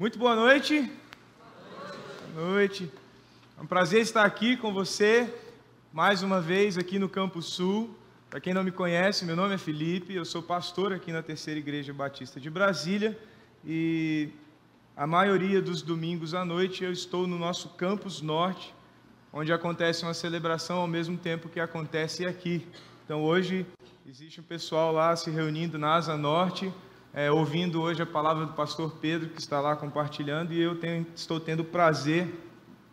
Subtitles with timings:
[0.00, 0.90] Muito boa noite.
[2.32, 2.90] Boa noite.
[3.58, 5.30] É um prazer estar aqui com você
[5.92, 7.94] mais uma vez aqui no Campo Sul.
[8.30, 11.60] Para quem não me conhece, meu nome é Felipe, eu sou pastor aqui na Terceira
[11.60, 13.14] Igreja Batista de Brasília
[13.62, 14.30] e
[14.96, 18.74] a maioria dos domingos à noite eu estou no nosso campus norte,
[19.30, 22.66] onde acontece uma celebração ao mesmo tempo que acontece aqui.
[23.04, 23.66] Então hoje
[24.08, 26.72] existe um pessoal lá se reunindo na Asa Norte
[27.12, 31.06] é, ouvindo hoje a palavra do pastor Pedro, que está lá compartilhando, e eu tenho,
[31.14, 32.32] estou tendo o prazer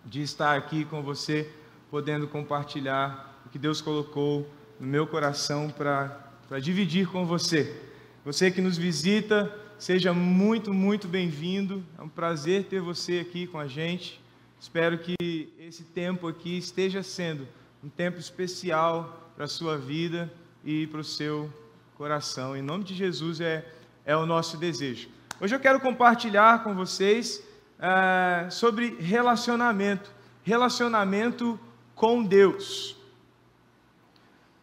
[0.04, 1.52] de estar aqui com você,
[1.92, 7.80] podendo compartilhar o que Deus colocou no meu coração para dividir com você.
[8.26, 11.84] Você que nos visita, seja muito, muito bem-vindo.
[11.98, 14.22] É um prazer ter você aqui com a gente.
[14.59, 17.48] Espero que esse tempo aqui esteja sendo
[17.84, 20.31] um tempo especial para a sua vida
[20.66, 21.52] e para o seu
[21.95, 22.58] coração.
[22.58, 23.66] Em nome de Jesus é
[24.08, 25.10] é o nosso desejo.
[25.40, 27.44] Hoje eu quero compartilhar com vocês
[27.78, 30.09] é, sobre relacionamento,
[30.44, 31.59] relacionamento
[31.94, 32.96] com Deus.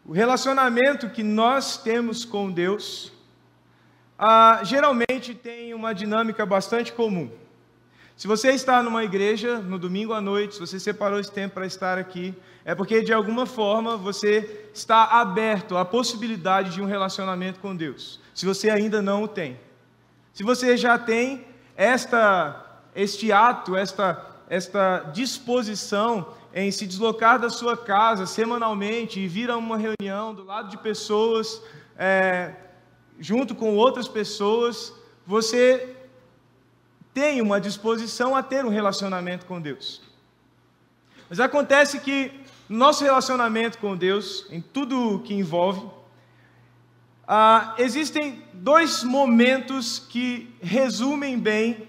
[0.02, 3.12] O relacionamento que nós temos com Deus
[4.18, 7.30] ah, geralmente tem uma dinâmica bastante comum.
[8.16, 11.66] Se você está numa igreja no domingo à noite, se você separou esse tempo para
[11.66, 17.60] estar aqui, é porque de alguma forma você está aberto à possibilidade de um relacionamento
[17.60, 19.58] com Deus se você ainda não o tem.
[20.32, 21.46] Se você já tem
[21.76, 29.50] esta, este ato, esta, esta disposição em se deslocar da sua casa semanalmente e vir
[29.50, 31.62] a uma reunião do lado de pessoas,
[31.96, 32.54] é,
[33.18, 34.92] junto com outras pessoas,
[35.24, 35.96] você
[37.12, 40.02] tem uma disposição a ter um relacionamento com Deus.
[41.28, 42.32] Mas acontece que
[42.68, 45.86] no nosso relacionamento com Deus, em tudo que envolve,
[47.26, 51.88] ah, existem dois momentos que resumem bem,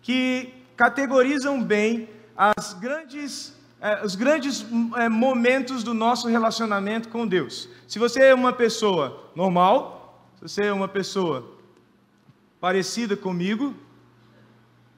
[0.00, 4.64] que categorizam bem as grandes, eh, os grandes
[4.96, 7.68] eh, momentos do nosso relacionamento com Deus.
[7.86, 11.46] Se você é uma pessoa normal, se você é uma pessoa
[12.60, 13.74] parecida comigo,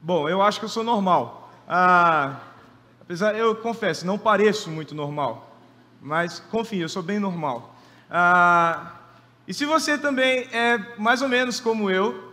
[0.00, 1.52] bom, eu acho que eu sou normal.
[1.68, 2.40] Ah,
[3.00, 5.56] apesar, eu confesso, não pareço muito normal,
[6.00, 7.74] mas confio, eu sou bem normal.
[8.08, 9.03] Ah,
[9.46, 12.32] e se você também é mais ou menos como eu,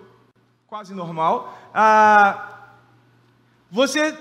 [0.65, 2.69] quase normal, ah,
[3.69, 4.17] você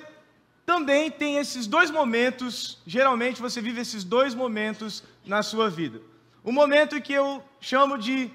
[0.66, 6.00] também tem esses dois momentos, geralmente você vive esses dois momentos na sua vida.
[6.42, 8.30] O momento que eu chamo de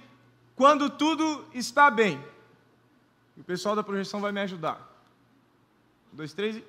[0.56, 2.24] quando tudo está bem.
[3.38, 4.80] O pessoal da projeção vai me ajudar.
[6.14, 6.64] Um, dois, três.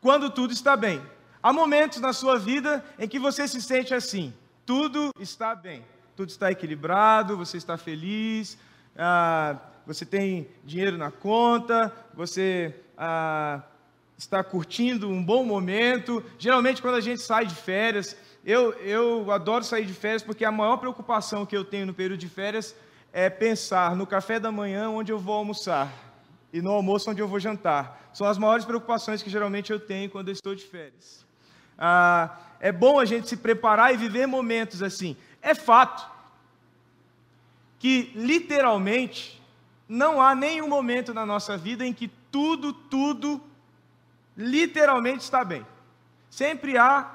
[0.00, 1.00] Quando tudo está bem.
[1.40, 4.34] Há momentos na sua vida em que você se sente assim:
[4.66, 5.84] tudo está bem
[6.16, 8.58] tudo está equilibrado, você está feliz,
[8.96, 9.56] ah,
[9.86, 13.62] você tem dinheiro na conta, você ah,
[14.16, 16.22] está curtindo um bom momento.
[16.38, 20.52] Geralmente, quando a gente sai de férias, eu, eu adoro sair de férias porque a
[20.52, 22.74] maior preocupação que eu tenho no período de férias
[23.12, 25.92] é pensar no café da manhã onde eu vou almoçar
[26.52, 28.10] e no almoço onde eu vou jantar.
[28.12, 31.24] São as maiores preocupações que geralmente eu tenho quando eu estou de férias.
[31.78, 35.16] Ah, é bom a gente se preparar e viver momentos assim.
[35.42, 36.08] É fato
[37.78, 39.42] que, literalmente,
[39.88, 43.42] não há nenhum momento na nossa vida em que tudo, tudo,
[44.36, 45.66] literalmente está bem.
[46.30, 47.10] Sempre há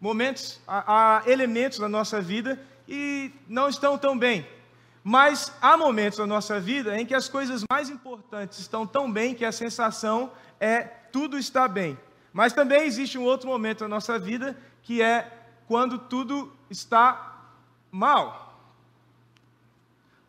[0.00, 4.46] momentos, há, há elementos na nossa vida e não estão tão bem.
[5.02, 9.34] Mas há momentos na nossa vida em que as coisas mais importantes estão tão bem
[9.34, 10.30] que a sensação
[10.60, 11.98] é tudo está bem.
[12.32, 15.30] Mas também existe um outro momento na nossa vida que é
[15.66, 17.29] quando tudo está
[17.90, 18.60] mal.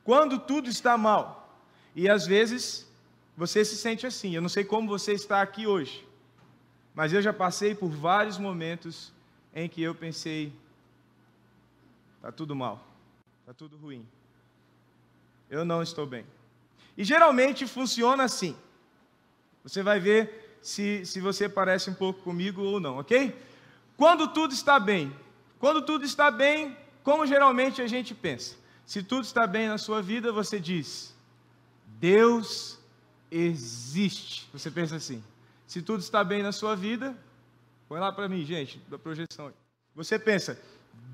[0.03, 1.41] Quando tudo está mal.
[1.95, 2.88] E às vezes
[3.35, 4.35] você se sente assim.
[4.35, 6.07] Eu não sei como você está aqui hoje,
[6.94, 9.11] mas eu já passei por vários momentos
[9.53, 10.53] em que eu pensei:
[12.17, 12.85] está tudo mal,
[13.41, 14.05] está tudo ruim,
[15.49, 16.25] eu não estou bem.
[16.97, 18.55] E geralmente funciona assim.
[19.64, 23.35] Você vai ver se, se você parece um pouco comigo ou não, ok?
[23.97, 25.16] Quando tudo está bem,
[25.59, 28.56] quando tudo está bem, como geralmente a gente pensa?
[28.86, 31.16] Se tudo está bem na sua vida, você diz:
[32.00, 32.78] Deus
[33.30, 34.48] existe.
[34.52, 35.24] Você pensa assim.
[35.66, 37.16] Se tudo está bem na sua vida,
[37.88, 39.53] põe lá para mim, gente, da projeção.
[39.96, 40.59] Você pensa: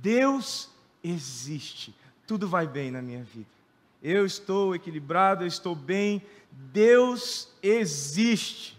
[0.02, 0.70] Deus
[1.04, 1.94] existe.
[2.26, 3.50] Tudo vai bem na minha vida.
[4.02, 6.22] Eu estou equilibrado, eu estou bem.
[6.52, 8.78] Deus existe.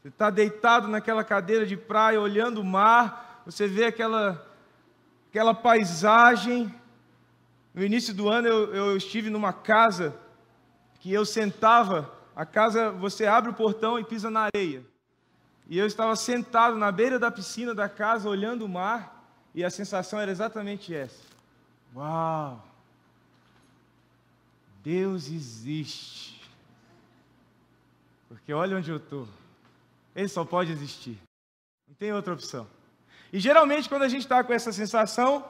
[0.00, 4.49] Você está deitado naquela cadeira de praia, olhando o mar, você vê aquela
[5.30, 6.74] aquela paisagem.
[7.72, 10.14] No início do ano eu, eu estive numa casa
[10.98, 14.82] que eu sentava A casa, você abre o portão e pisa na areia.
[15.68, 19.24] E eu estava sentado na beira da piscina da casa, olhando o mar,
[19.54, 21.22] e a sensação era exatamente essa.
[21.94, 22.64] Uau!
[24.82, 26.40] Deus existe.
[28.28, 29.28] Porque olha onde eu estou.
[30.14, 31.18] Ele só pode existir.
[31.86, 32.66] Não tem outra opção.
[33.32, 35.44] E geralmente, quando a gente está com essa sensação,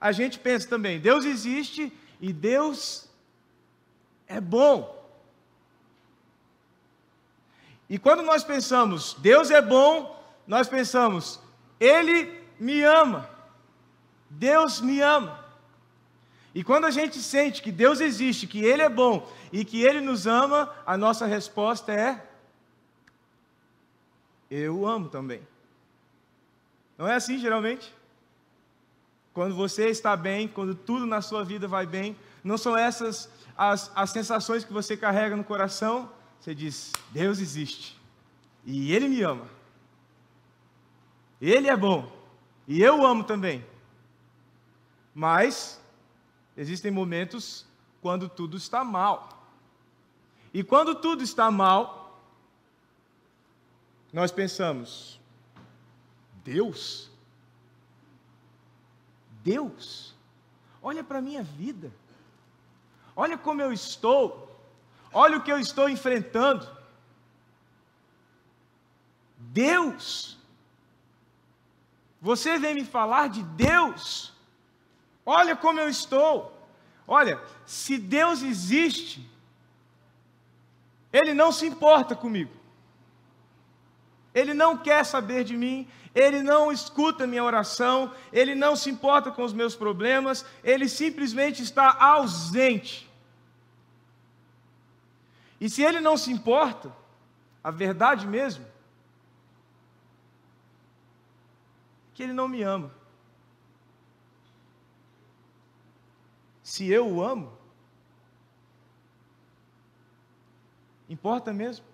[0.00, 3.08] a gente pensa também: Deus existe e Deus
[4.26, 5.02] é bom.
[7.88, 11.40] E quando nós pensamos, Deus é bom, nós pensamos,
[11.78, 13.28] Ele me ama.
[14.30, 15.44] Deus me ama.
[16.54, 20.00] E quando a gente sente que Deus existe, que Ele é bom e que Ele
[20.00, 22.24] nos ama, a nossa resposta é:
[24.50, 25.42] Eu amo também.
[26.96, 27.92] Não é assim geralmente?
[29.32, 33.90] Quando você está bem, quando tudo na sua vida vai bem, não são essas as,
[33.94, 36.10] as sensações que você carrega no coração?
[36.40, 38.00] Você diz: Deus existe
[38.64, 39.48] e Ele me ama.
[41.40, 42.10] Ele é bom
[42.66, 43.64] e eu amo também.
[45.14, 45.80] Mas
[46.56, 47.66] existem momentos
[48.00, 49.48] quando tudo está mal.
[50.52, 52.22] E quando tudo está mal,
[54.12, 55.20] nós pensamos:
[56.44, 57.10] Deus?
[59.42, 60.14] Deus?
[60.82, 61.90] Olha para a minha vida.
[63.16, 64.54] Olha como eu estou.
[65.12, 66.68] Olha o que eu estou enfrentando.
[69.38, 70.36] Deus?
[72.20, 74.32] Você vem me falar de Deus?
[75.24, 76.52] Olha como eu estou.
[77.06, 79.28] Olha, se Deus existe,
[81.12, 82.63] Ele não se importa comigo.
[84.34, 89.30] Ele não quer saber de mim, ele não escuta minha oração, ele não se importa
[89.30, 93.08] com os meus problemas, ele simplesmente está ausente.
[95.60, 96.92] E se ele não se importa,
[97.62, 98.66] a verdade mesmo,
[102.12, 102.92] que ele não me ama.
[106.62, 107.56] Se eu o amo,
[111.08, 111.93] importa mesmo?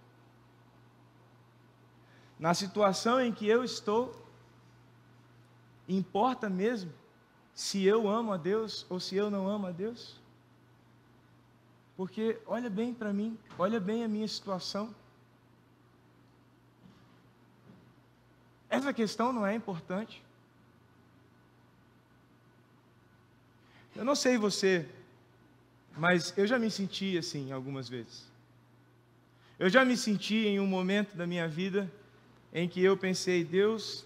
[2.41, 4.19] Na situação em que eu estou,
[5.87, 6.91] importa mesmo
[7.55, 10.19] se eu amo a Deus ou se eu não amo a Deus?
[11.99, 14.95] Porque olha bem para mim, olha bem a minha situação.
[18.71, 20.23] Essa questão não é importante.
[23.95, 24.89] Eu não sei você,
[25.95, 28.25] mas eu já me senti assim algumas vezes.
[29.59, 32.00] Eu já me senti em um momento da minha vida
[32.53, 34.05] em que eu pensei, Deus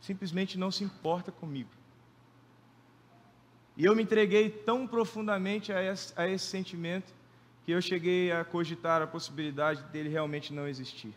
[0.00, 1.70] simplesmente não se importa comigo.
[3.76, 7.12] E eu me entreguei tão profundamente a esse, a esse sentimento
[7.64, 11.12] que eu cheguei a cogitar a possibilidade dele realmente não existir.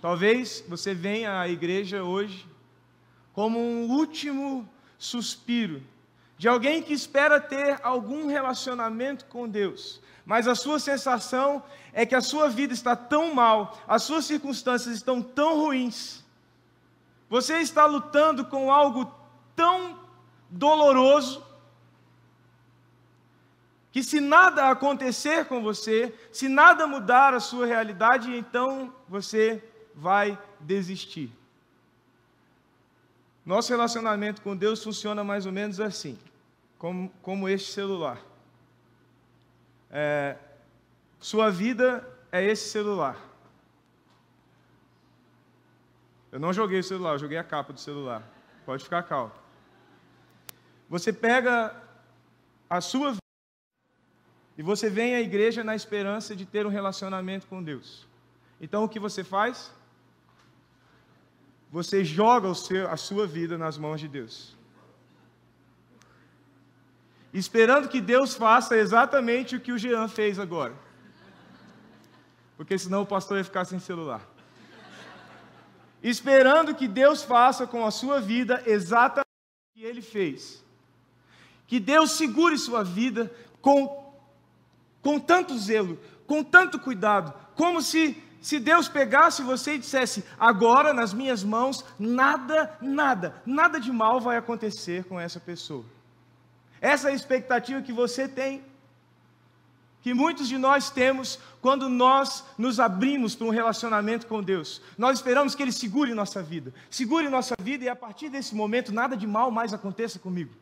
[0.00, 2.46] Talvez você venha à igreja hoje
[3.32, 4.68] como um último
[4.98, 5.82] suspiro
[6.36, 11.62] de alguém que espera ter algum relacionamento com Deus, mas a sua sensação
[11.92, 16.24] é que a sua vida está tão mal, as suas circunstâncias estão tão ruins,
[17.28, 19.12] você está lutando com algo
[19.54, 19.98] tão
[20.50, 21.44] doloroso,
[23.90, 30.38] que se nada acontecer com você, se nada mudar a sua realidade, então você vai
[30.60, 31.32] desistir.
[33.46, 36.18] Nosso relacionamento com Deus funciona mais ou menos assim,
[36.76, 38.20] como, como este celular.
[39.88, 40.36] É,
[41.20, 43.16] sua vida é esse celular.
[46.32, 48.20] Eu não joguei o celular, eu joguei a capa do celular.
[48.66, 49.32] Pode ficar calmo.
[50.88, 51.72] Você pega
[52.68, 53.20] a sua vida
[54.58, 58.08] e você vem à igreja na esperança de ter um relacionamento com Deus.
[58.60, 59.72] Então o que você faz?
[61.70, 64.56] Você joga seu, a sua vida nas mãos de Deus.
[67.32, 70.74] Esperando que Deus faça exatamente o que o Jean fez agora.
[72.56, 74.26] Porque senão o pastor ia ficar sem celular.
[76.02, 80.64] Esperando que Deus faça com a sua vida exatamente o que ele fez.
[81.66, 83.30] Que Deus segure sua vida
[83.60, 84.14] com,
[85.02, 90.94] com tanto zelo, com tanto cuidado, como se se Deus pegasse você e dissesse: agora
[90.94, 95.84] nas minhas mãos, nada, nada, nada de mal vai acontecer com essa pessoa.
[96.80, 98.62] Essa é a expectativa que você tem,
[100.00, 104.80] que muitos de nós temos quando nós nos abrimos para um relacionamento com Deus.
[104.96, 108.94] Nós esperamos que Ele segure nossa vida, segure nossa vida e a partir desse momento
[108.94, 110.54] nada de mal mais aconteça comigo.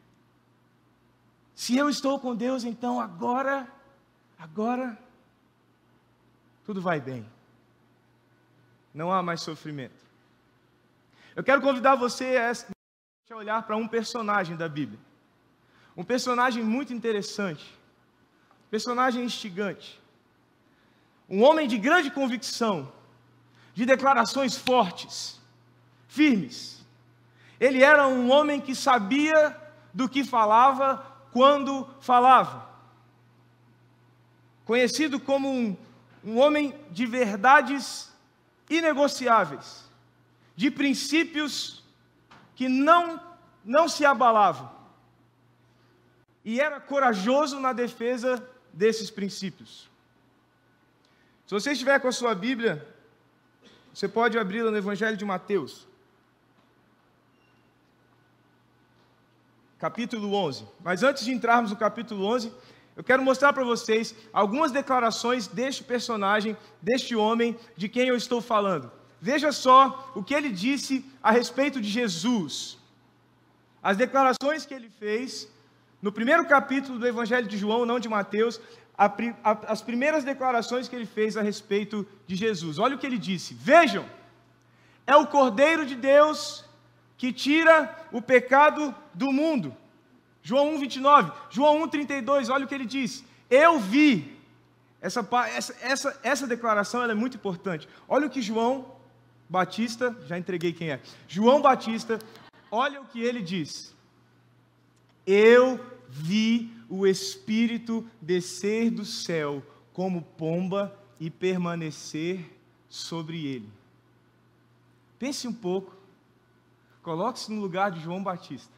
[1.54, 3.68] Se eu estou com Deus, então agora,
[4.38, 4.98] agora
[6.64, 7.33] tudo vai bem.
[8.94, 10.04] Não há mais sofrimento.
[11.34, 15.00] Eu quero convidar você a olhar para um personagem da Bíblia.
[15.96, 17.76] Um personagem muito interessante.
[18.70, 20.00] Personagem instigante.
[21.28, 22.92] Um homem de grande convicção,
[23.74, 25.40] de declarações fortes,
[26.06, 26.84] firmes.
[27.58, 29.56] Ele era um homem que sabia
[29.92, 32.68] do que falava quando falava.
[34.64, 35.76] Conhecido como um,
[36.22, 38.13] um homem de verdades
[38.68, 39.84] inegociáveis,
[40.56, 41.82] de princípios
[42.54, 43.20] que não,
[43.64, 44.72] não se abalavam.
[46.44, 49.88] E era corajoso na defesa desses princípios.
[51.46, 52.86] Se você estiver com a sua Bíblia,
[53.92, 55.86] você pode abri-la no Evangelho de Mateus,
[59.78, 60.66] capítulo 11.
[60.80, 62.52] Mas antes de entrarmos no capítulo 11,
[62.96, 68.40] eu quero mostrar para vocês algumas declarações deste personagem, deste homem de quem eu estou
[68.40, 68.90] falando.
[69.20, 72.78] Veja só o que ele disse a respeito de Jesus.
[73.82, 75.48] As declarações que ele fez
[76.00, 78.60] no primeiro capítulo do Evangelho de João, não de Mateus,
[78.96, 79.06] a,
[79.42, 82.78] a, as primeiras declarações que ele fez a respeito de Jesus.
[82.78, 84.04] Olha o que ele disse: Vejam,
[85.06, 86.64] é o Cordeiro de Deus
[87.16, 89.76] que tira o pecado do mundo.
[90.44, 91.32] João 1, 29.
[91.50, 93.24] João 1, 32, olha o que ele diz.
[93.50, 94.38] Eu vi.
[95.00, 97.88] Essa, essa, essa, essa declaração é muito importante.
[98.06, 98.94] Olha o que João
[99.48, 101.00] Batista, já entreguei quem é.
[101.26, 102.18] João Batista,
[102.70, 103.94] olha o que ele diz.
[105.26, 112.44] Eu vi o Espírito descer do céu como pomba e permanecer
[112.88, 113.68] sobre ele.
[115.18, 115.96] Pense um pouco,
[117.02, 118.72] coloque-se no lugar de João Batista.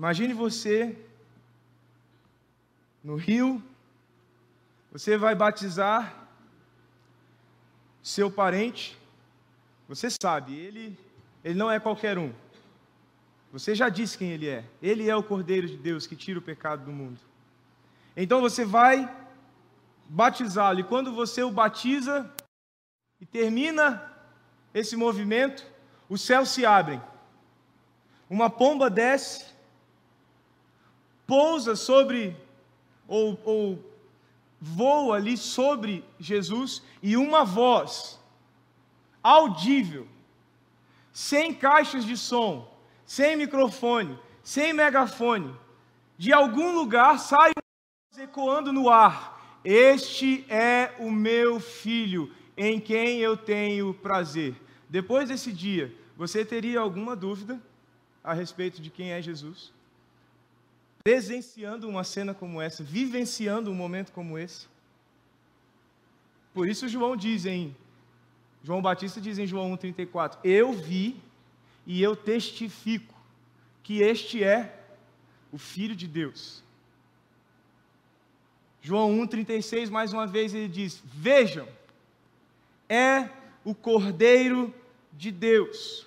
[0.00, 0.96] Imagine você
[3.04, 3.62] no rio,
[4.90, 6.26] você vai batizar
[8.02, 8.98] seu parente,
[9.86, 10.98] você sabe, ele,
[11.44, 12.32] ele não é qualquer um.
[13.52, 14.64] Você já disse quem ele é.
[14.80, 17.20] Ele é o Cordeiro de Deus que tira o pecado do mundo.
[18.16, 19.06] Então você vai
[20.08, 22.34] batizá-lo, e quando você o batiza
[23.20, 24.10] e termina
[24.72, 25.62] esse movimento,
[26.08, 27.02] os céus se abrem.
[28.30, 29.49] Uma pomba desce,
[31.30, 32.36] pousa sobre,
[33.06, 33.94] ou, ou
[34.60, 38.18] voa ali sobre Jesus, e uma voz
[39.22, 40.08] audível,
[41.12, 42.68] sem caixas de som,
[43.06, 45.54] sem microfone, sem megafone,
[46.18, 47.52] de algum lugar sai
[48.18, 54.60] ecoando no ar: Este é o meu filho, em quem eu tenho prazer.
[54.88, 57.62] Depois desse dia, você teria alguma dúvida
[58.24, 59.72] a respeito de quem é Jesus?
[61.02, 64.66] Presenciando uma cena como essa, vivenciando um momento como esse?
[66.52, 67.74] Por isso João diz em
[68.62, 71.18] João Batista diz em João 1:34, eu vi
[71.86, 73.14] e eu testifico
[73.82, 74.78] que este é
[75.50, 76.62] o Filho de Deus.
[78.82, 81.68] João 1,36, mais uma vez, ele diz: Vejam,
[82.88, 83.28] é
[83.64, 84.74] o Cordeiro
[85.12, 86.06] de Deus.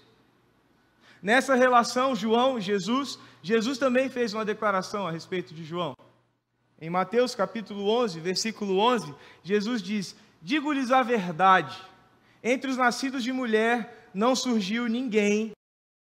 [1.22, 5.98] Nessa relação, João e Jesus, Jesus também fez uma declaração a respeito de João.
[6.80, 11.78] Em Mateus capítulo 11, versículo 11, Jesus diz: Digo-lhes a verdade,
[12.42, 15.52] entre os nascidos de mulher não surgiu ninguém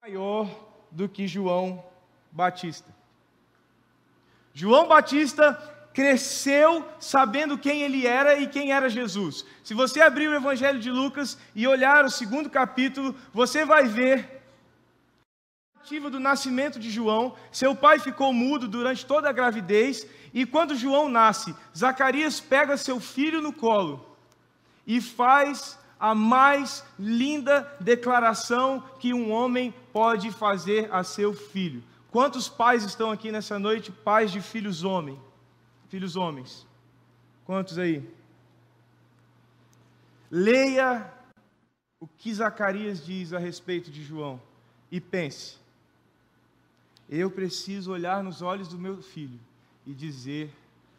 [0.02, 0.48] maior
[0.90, 1.82] do que João
[2.30, 2.94] Batista.
[4.52, 5.54] João Batista
[5.94, 9.46] cresceu sabendo quem ele era e quem era Jesus.
[9.64, 14.39] Se você abrir o Evangelho de Lucas e olhar o segundo capítulo, você vai ver
[15.98, 17.34] a do nascimento de João.
[17.50, 23.00] Seu pai ficou mudo durante toda a gravidez e quando João nasce, Zacarias pega seu
[23.00, 24.06] filho no colo
[24.86, 31.82] e faz a mais linda declaração que um homem pode fazer a seu filho.
[32.10, 35.18] Quantos pais estão aqui nessa noite, pais de filhos homens?
[35.88, 36.66] Filhos homens.
[37.44, 38.08] Quantos aí?
[40.30, 41.12] Leia
[42.00, 44.40] o que Zacarias diz a respeito de João
[44.90, 45.59] e pense:
[47.10, 49.40] eu preciso olhar nos olhos do meu filho
[49.84, 50.48] e dizer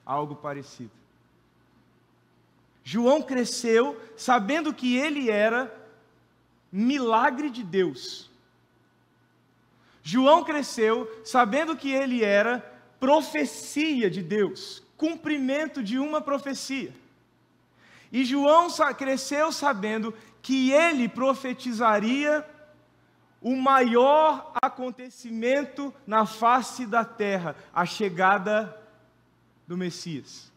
[0.05, 0.91] algo parecido.
[2.83, 5.73] João cresceu sabendo que ele era
[6.69, 8.29] milagre de Deus.
[10.03, 12.59] João cresceu sabendo que ele era
[12.99, 16.93] profecia de Deus, cumprimento de uma profecia.
[18.11, 22.45] E João cresceu sabendo que ele profetizaria
[23.41, 28.77] o maior acontecimento na face da terra, a chegada
[29.67, 30.51] do Messias.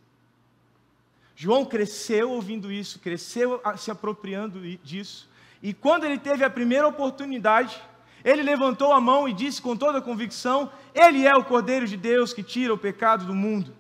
[1.35, 5.29] João cresceu ouvindo isso, cresceu se apropriando disso.
[5.62, 7.83] E quando ele teve a primeira oportunidade,
[8.23, 12.33] ele levantou a mão e disse com toda convicção: Ele é o Cordeiro de Deus
[12.33, 13.75] que tira o pecado do mundo.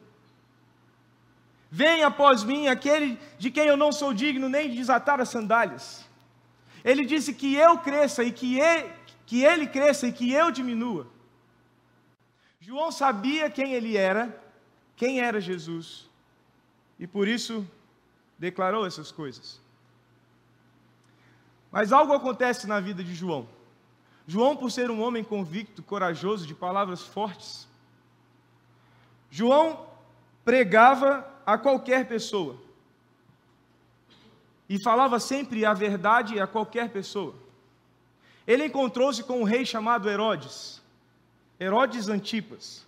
[1.70, 6.03] Venha após mim aquele de quem eu não sou digno nem de desatar as sandálias.
[6.84, 8.92] Ele disse que eu cresça e que ele,
[9.24, 11.06] que ele cresça e que eu diminua.
[12.60, 14.38] João sabia quem ele era,
[14.94, 16.08] quem era Jesus,
[16.98, 17.66] e por isso
[18.38, 19.60] declarou essas coisas.
[21.72, 23.48] Mas algo acontece na vida de João.
[24.26, 27.66] João, por ser um homem convicto, corajoso, de palavras fortes,
[29.30, 29.86] João
[30.44, 32.63] pregava a qualquer pessoa
[34.68, 37.34] e falava sempre a verdade a qualquer pessoa.
[38.46, 40.82] Ele encontrou-se com um rei chamado Herodes,
[41.58, 42.86] Herodes Antipas,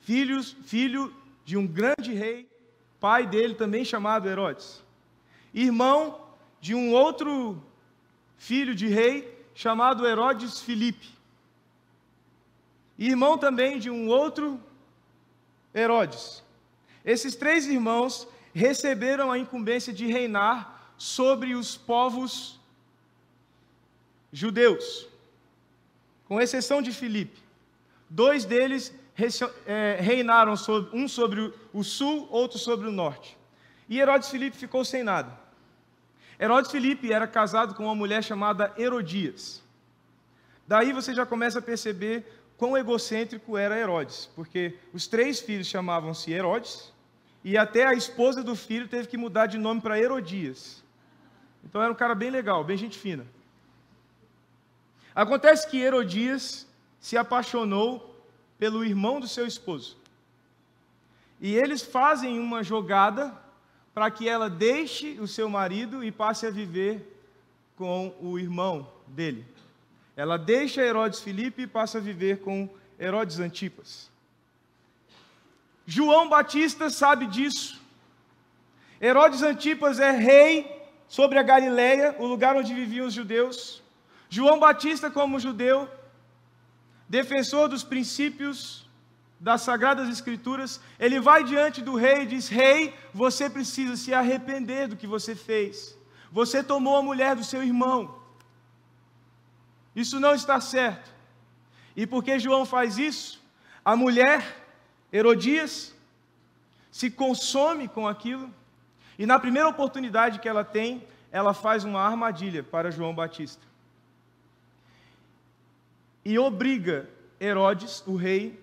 [0.00, 2.48] filhos, filho de um grande rei,
[3.00, 4.82] pai dele também chamado Herodes,
[5.52, 6.20] irmão
[6.60, 7.62] de um outro
[8.36, 11.08] filho de rei chamado Herodes Filipe,
[12.98, 14.60] irmão também de um outro
[15.74, 16.42] Herodes.
[17.04, 22.58] Esses três irmãos receberam a incumbência de reinar sobre os povos
[24.32, 25.08] judeus,
[26.26, 27.38] com exceção de Filipe.
[28.10, 28.92] Dois deles
[29.66, 30.54] é, reinaram,
[30.92, 33.36] um sobre o sul, outro sobre o norte.
[33.88, 35.32] E Herodes Filipe ficou sem nada.
[36.40, 39.62] Herodes Filipe era casado com uma mulher chamada Herodias.
[40.66, 42.24] Daí você já começa a perceber
[42.56, 46.92] quão egocêntrico era Herodes, porque os três filhos chamavam-se Herodes,
[47.44, 50.82] e até a esposa do filho teve que mudar de nome para Herodias.
[51.64, 53.26] Então era um cara bem legal, bem gente fina.
[55.14, 56.66] Acontece que Herodias
[57.00, 58.22] se apaixonou
[58.58, 59.96] pelo irmão do seu esposo.
[61.40, 63.34] E eles fazem uma jogada
[63.94, 67.16] para que ela deixe o seu marido e passe a viver
[67.76, 69.44] com o irmão dele.
[70.16, 74.10] Ela deixa Herodes Filipe e passa a viver com Herodes Antipas.
[75.90, 77.80] João Batista sabe disso.
[79.00, 80.52] Herodes Antipas é rei
[81.16, 83.82] sobre a Galileia, o lugar onde viviam os judeus.
[84.28, 85.88] João Batista, como judeu,
[87.08, 88.86] defensor dos princípios
[89.40, 94.88] das Sagradas Escrituras, ele vai diante do rei e diz: Rei, você precisa se arrepender
[94.88, 95.96] do que você fez.
[96.30, 98.14] Você tomou a mulher do seu irmão.
[99.96, 101.10] Isso não está certo.
[101.96, 103.42] E porque João faz isso,
[103.82, 104.67] a mulher,
[105.12, 105.94] Herodias,
[106.90, 108.52] se consome com aquilo,
[109.18, 113.66] e na primeira oportunidade que ela tem, ela faz uma armadilha para João Batista.
[116.24, 117.08] E obriga
[117.40, 118.60] Herodes, o rei,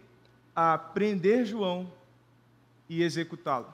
[0.55, 1.91] a prender João
[2.87, 3.73] e executá-lo.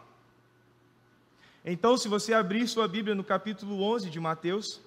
[1.64, 4.82] Então, se você abrir sua Bíblia no capítulo 11 de Mateus,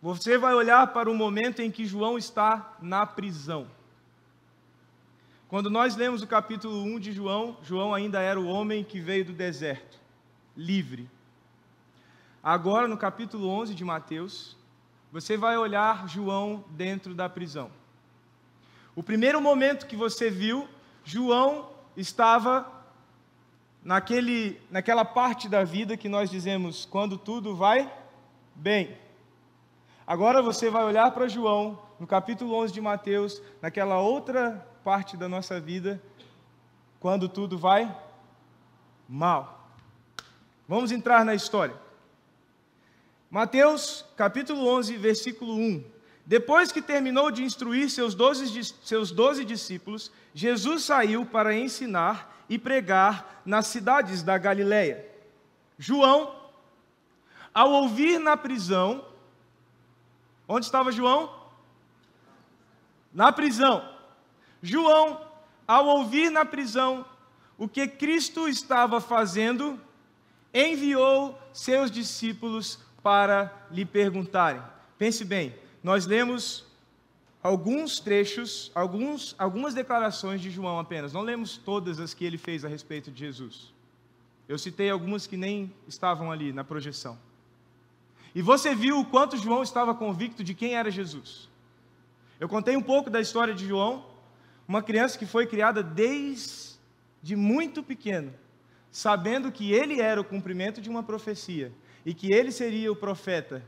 [0.00, 3.66] você vai olhar para o momento em que João está na prisão.
[5.52, 9.26] Quando nós lemos o capítulo 1 de João, João ainda era o homem que veio
[9.26, 10.00] do deserto,
[10.56, 11.10] livre.
[12.42, 14.56] Agora, no capítulo 11 de Mateus,
[15.12, 17.70] você vai olhar João dentro da prisão.
[18.96, 20.66] O primeiro momento que você viu,
[21.04, 22.66] João estava
[23.84, 27.92] naquele, naquela parte da vida que nós dizemos quando tudo vai
[28.54, 28.96] bem.
[30.06, 35.28] Agora você vai olhar para João, no capítulo 11 de Mateus, naquela outra parte da
[35.28, 36.02] nossa vida,
[36.98, 37.94] quando tudo vai
[39.08, 39.68] mal.
[40.68, 41.74] Vamos entrar na história.
[43.30, 45.84] Mateus, capítulo 11, versículo 1.
[46.24, 52.58] Depois que terminou de instruir seus doze, seus doze discípulos, Jesus saiu para ensinar e
[52.58, 55.04] pregar nas cidades da Galiléia.
[55.78, 56.34] João,
[57.52, 59.04] ao ouvir na prisão,
[60.48, 61.42] onde estava João?
[63.12, 63.91] Na prisão.
[64.62, 65.20] João,
[65.66, 67.04] ao ouvir na prisão
[67.58, 69.78] o que Cristo estava fazendo,
[70.54, 74.62] enviou seus discípulos para lhe perguntarem.
[74.96, 76.64] Pense bem, nós lemos
[77.42, 82.64] alguns trechos, alguns, algumas declarações de João apenas, não lemos todas as que ele fez
[82.64, 83.72] a respeito de Jesus.
[84.48, 87.18] Eu citei algumas que nem estavam ali na projeção.
[88.34, 91.48] E você viu o quanto João estava convicto de quem era Jesus.
[92.38, 94.04] Eu contei um pouco da história de João,
[94.72, 98.32] uma criança que foi criada desde muito pequeno,
[98.90, 101.70] sabendo que ele era o cumprimento de uma profecia
[102.06, 103.62] e que ele seria o profeta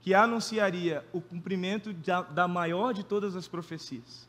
[0.00, 4.28] que anunciaria o cumprimento da, maior de todas as profecias.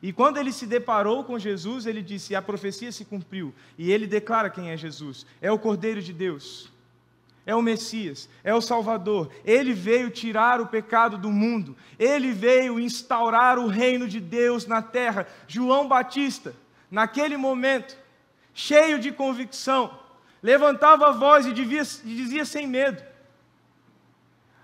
[0.00, 3.52] E quando ele se deparou com Jesus, ele disse: a profecia se cumpriu.
[3.76, 6.70] E ele declara quem é Jesus: é o Cordeiro de Deus,
[7.46, 9.30] é o Messias, é o Salvador.
[9.44, 14.80] Ele veio tirar o pecado do mundo, ele veio instaurar o reino de Deus na
[14.80, 15.26] terra.
[15.46, 16.54] João Batista,
[16.90, 17.96] naquele momento,
[18.54, 19.98] cheio de convicção,
[20.42, 23.02] levantava a voz e dizia sem medo: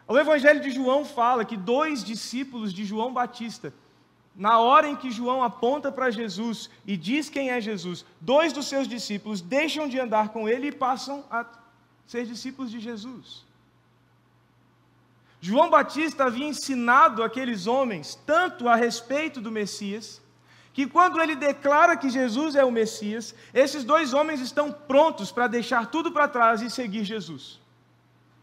[0.09, 3.73] o Evangelho de João fala que dois discípulos de João Batista,
[4.35, 8.67] na hora em que João aponta para Jesus e diz quem é Jesus, dois dos
[8.67, 11.45] seus discípulos deixam de andar com ele e passam a
[12.11, 13.45] ser discípulos de Jesus.
[15.41, 20.21] João Batista havia ensinado aqueles homens tanto a respeito do Messias,
[20.73, 25.47] que quando ele declara que Jesus é o Messias, esses dois homens estão prontos para
[25.47, 27.61] deixar tudo para trás e seguir Jesus.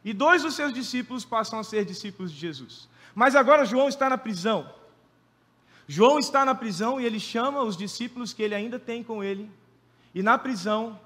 [0.03, 2.87] E dois dos seus discípulos passam a ser discípulos de Jesus.
[3.13, 4.73] Mas agora João está na prisão.
[5.85, 9.51] João está na prisão e ele chama os discípulos que ele ainda tem com ele.
[10.15, 10.97] E na prisão,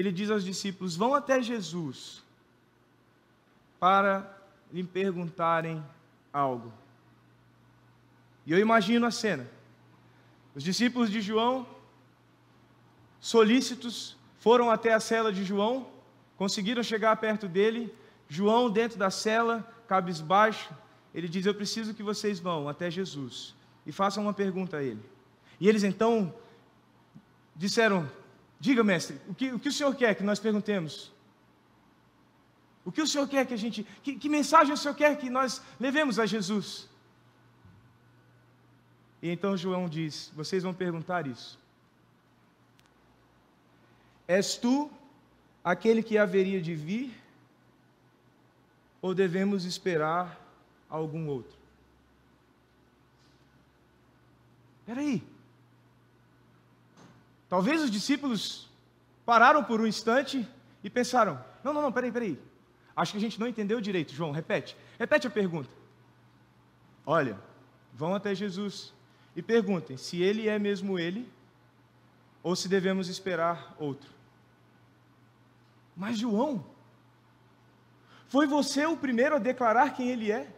[0.00, 2.22] ele diz aos discípulos: Vão até Jesus
[3.78, 4.36] para
[4.72, 5.84] lhe perguntarem
[6.32, 6.72] algo.
[8.44, 9.46] E eu imagino a cena.
[10.54, 11.66] Os discípulos de João,
[13.20, 15.86] solícitos, foram até a cela de João
[16.40, 17.94] Conseguiram chegar perto dele.
[18.26, 20.70] João, dentro da cela, cabisbaixo,
[21.14, 25.04] ele diz: Eu preciso que vocês vão até Jesus e façam uma pergunta a ele.
[25.60, 26.34] E eles então
[27.54, 28.10] disseram:
[28.60, 31.10] Diga, mestre, o que o, que o senhor quer que nós perguntemos?
[32.84, 33.86] O que o senhor quer que a gente.
[34.02, 36.88] Que, que mensagem o senhor quer que nós levemos a Jesus?
[39.22, 41.58] E então João diz: Vocês vão perguntar isso.
[44.28, 44.90] És tu
[45.64, 47.18] aquele que haveria de vir?
[49.02, 50.38] Ou devemos esperar
[50.88, 51.56] algum outro?
[54.80, 55.29] Espera aí.
[57.50, 58.70] Talvez os discípulos
[59.26, 60.48] pararam por um instante
[60.82, 62.40] e pensaram: não, não, não, peraí, peraí.
[62.96, 64.14] Acho que a gente não entendeu direito.
[64.14, 64.76] João, repete.
[64.98, 65.68] Repete a pergunta.
[67.04, 67.38] Olha,
[67.92, 68.94] vão até Jesus
[69.34, 71.30] e perguntem se ele é mesmo ele
[72.42, 74.10] ou se devemos esperar outro.
[75.96, 76.64] Mas João,
[78.28, 80.48] foi você o primeiro a declarar quem ele é?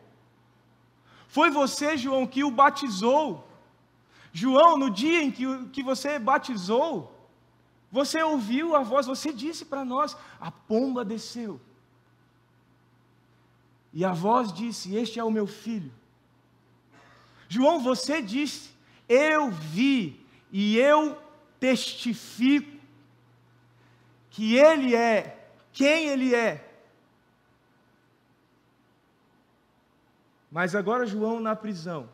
[1.27, 3.49] Foi você, João, que o batizou.
[4.33, 7.13] João, no dia em que, que você batizou,
[7.91, 11.61] você ouviu a voz, você disse para nós: a pomba desceu.
[13.93, 15.93] E a voz disse: Este é o meu filho.
[17.49, 18.71] João, você disse:
[19.07, 21.21] Eu vi e eu
[21.61, 22.81] testifico
[24.31, 26.71] que Ele é quem Ele é.
[30.51, 32.09] Mas agora João na prisão,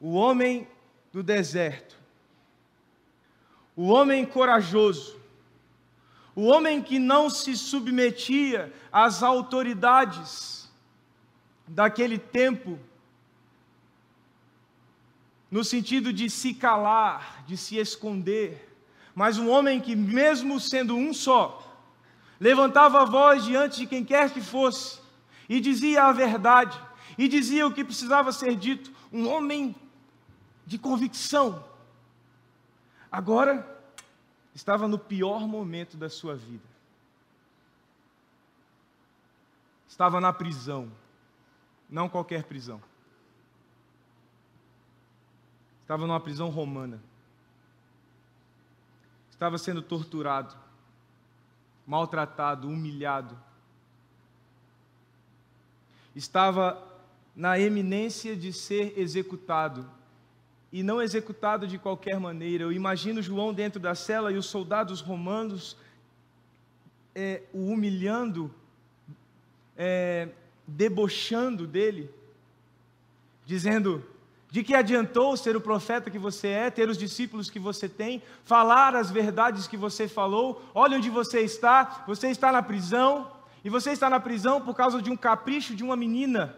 [0.00, 0.66] o homem
[1.12, 1.96] do deserto,
[3.76, 5.18] o homem corajoso,
[6.34, 10.70] o homem que não se submetia às autoridades
[11.66, 12.78] daquele tempo,
[15.50, 18.68] no sentido de se calar, de se esconder,
[19.14, 21.64] mas um homem que, mesmo sendo um só,
[22.38, 25.00] levantava a voz diante de quem quer que fosse
[25.48, 26.78] e dizia a verdade,
[27.16, 29.74] e dizia o que precisava ser dito, um homem
[30.68, 31.64] de convicção.
[33.10, 33.66] Agora,
[34.54, 36.68] estava no pior momento da sua vida.
[39.88, 40.92] Estava na prisão,
[41.90, 42.80] não qualquer prisão.
[45.82, 47.02] Estava numa prisão romana
[49.38, 50.52] estava sendo torturado,
[51.86, 53.38] maltratado, humilhado.
[56.12, 56.84] Estava
[57.36, 59.88] na eminência de ser executado.
[60.72, 62.64] E não executado de qualquer maneira.
[62.64, 65.76] Eu imagino João dentro da cela e os soldados romanos
[67.14, 68.52] é, o humilhando,
[69.76, 70.28] é,
[70.66, 72.10] debochando dele,
[73.46, 74.04] dizendo:
[74.50, 78.22] de que adiantou ser o profeta que você é, ter os discípulos que você tem,
[78.44, 80.62] falar as verdades que você falou?
[80.74, 83.30] Olha onde você está, você está na prisão,
[83.64, 86.56] e você está na prisão por causa de um capricho de uma menina.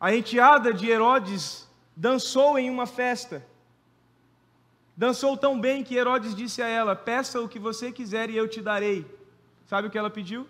[0.00, 3.44] A enteada de Herodes dançou em uma festa.
[4.96, 8.48] Dançou tão bem que Herodes disse a ela: Peça o que você quiser e eu
[8.48, 9.04] te darei.
[9.66, 10.46] Sabe o que ela pediu?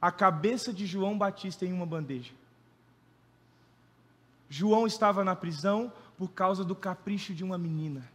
[0.00, 2.32] A cabeça de João Batista em uma bandeja.
[4.48, 8.08] João estava na prisão por causa do capricho de uma menina.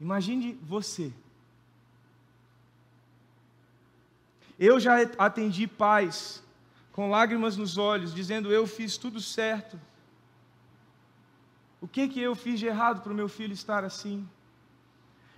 [0.00, 1.12] Imagine você.
[4.58, 6.42] Eu já atendi pais
[6.92, 9.78] com lágrimas nos olhos, dizendo: Eu fiz tudo certo.
[11.80, 14.28] O que, que eu fiz de errado para o meu filho estar assim?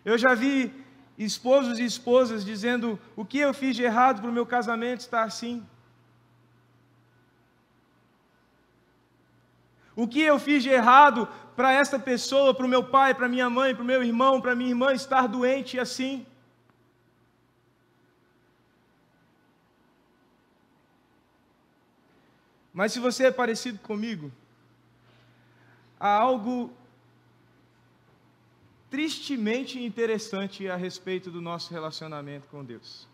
[0.05, 0.73] Eu já vi
[1.19, 5.25] esposos e esposas dizendo: O que eu fiz de errado para o meu casamento estar
[5.25, 5.63] assim?
[9.95, 13.51] O que eu fiz de errado para esta pessoa, para o meu pai, para minha
[13.51, 16.27] mãe, para o meu irmão, para minha irmã estar doente assim?
[22.81, 24.33] Mas se você é parecido comigo,
[26.01, 26.73] há algo
[28.89, 33.07] tristemente interessante a respeito do nosso relacionamento com Deus.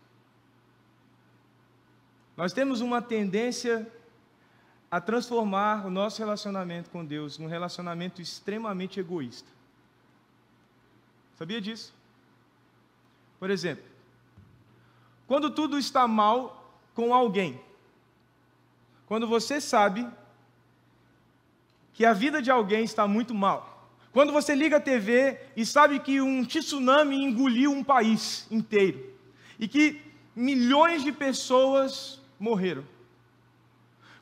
[2.37, 3.85] Nós temos uma tendência
[4.89, 9.49] a transformar o nosso relacionamento com Deus num relacionamento extremamente egoísta.
[11.37, 11.93] Sabia disso?
[13.37, 13.83] Por exemplo,
[15.27, 17.66] quando tudo está mal com alguém,
[19.07, 20.07] quando você sabe
[21.93, 25.99] que a vida de alguém está muito mal, quando você liga a TV e sabe
[25.99, 29.13] que um tsunami engoliu um país inteiro
[29.57, 30.01] e que
[30.35, 32.83] milhões de pessoas morreram.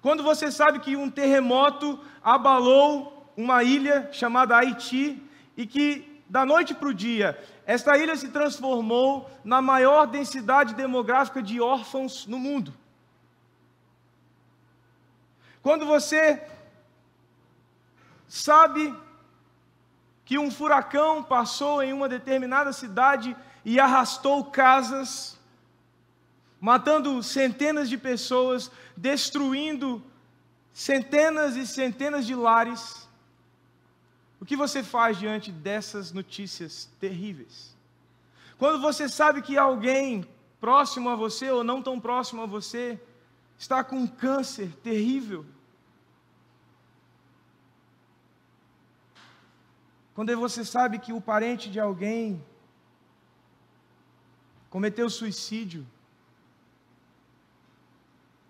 [0.01, 5.21] Quando você sabe que um terremoto abalou uma ilha chamada Haiti
[5.57, 11.41] e que da noite para o dia esta ilha se transformou na maior densidade demográfica
[11.41, 12.73] de órfãos no mundo.
[15.65, 16.39] Quando você
[18.27, 18.95] sabe
[20.23, 25.39] que um furacão passou em uma determinada cidade e arrastou casas,
[26.61, 30.03] matando centenas de pessoas, destruindo
[30.71, 33.09] centenas e centenas de lares.
[34.39, 37.75] O que você faz diante dessas notícias terríveis?
[38.59, 40.29] Quando você sabe que alguém
[40.61, 43.01] próximo a você ou não tão próximo a você
[43.57, 45.43] está com um câncer terrível,
[50.15, 52.41] quando você sabe que o parente de alguém
[54.69, 55.85] cometeu suicídio,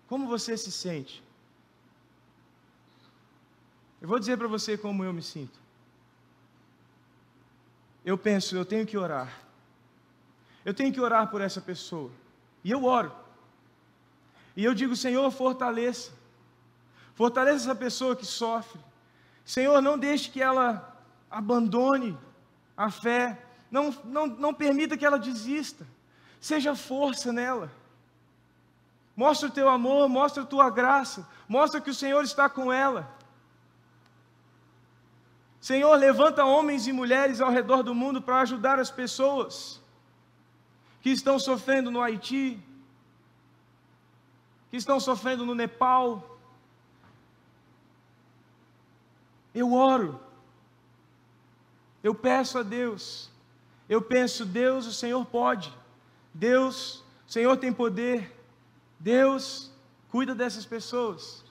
[0.08, 1.24] como você se sente?
[4.00, 5.60] Eu vou dizer para você como eu me sinto.
[8.06, 9.42] Eu penso, eu tenho que orar.
[10.64, 12.12] Eu tenho que orar por essa pessoa.
[12.64, 13.12] E eu oro.
[14.56, 16.12] E eu digo, Senhor, fortaleça.
[17.16, 18.80] Fortaleça essa pessoa que sofre.
[19.44, 20.95] Senhor, não deixe que ela
[21.36, 22.18] abandone
[22.78, 23.38] a fé.
[23.70, 25.86] Não, não, não permita que ela desista.
[26.40, 27.70] Seja força nela.
[29.18, 33.14] Mostra o teu amor, mostra a tua graça, mostra que o Senhor está com ela.
[35.60, 39.82] Senhor, levanta homens e mulheres ao redor do mundo para ajudar as pessoas
[41.02, 42.64] que estão sofrendo no Haiti,
[44.72, 46.38] que estão sofrendo no Nepal.
[49.54, 50.20] Eu oro,
[52.06, 53.32] eu peço a Deus,
[53.90, 55.76] eu penso, Deus, o Senhor pode,
[56.32, 58.32] Deus, o Senhor tem poder,
[59.00, 59.72] Deus
[60.12, 61.44] cuida dessas pessoas.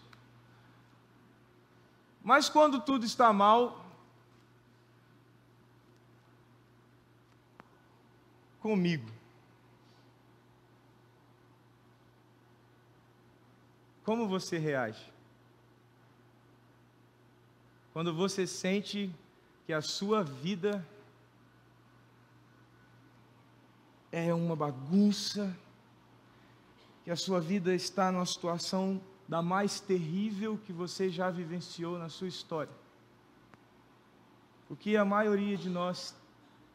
[2.22, 3.84] Mas quando tudo está mal,
[8.60, 9.10] comigo,
[14.04, 15.12] como você reage?
[17.92, 19.12] Quando você sente
[19.66, 20.86] que a sua vida
[24.12, 25.56] é uma bagunça,
[27.02, 32.08] que a sua vida está numa situação da mais terrível que você já vivenciou na
[32.08, 32.72] sua história.
[34.68, 36.14] O que a maioria de nós,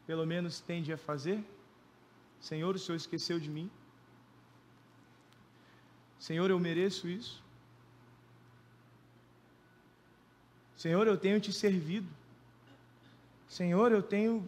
[0.06, 1.44] pelo menos, tende a fazer?
[2.42, 3.70] Senhor, o Senhor esqueceu de mim?
[6.20, 7.44] Senhor, eu mereço isso?
[10.76, 12.19] Senhor, eu tenho te servido.
[13.50, 14.48] Senhor, eu tenho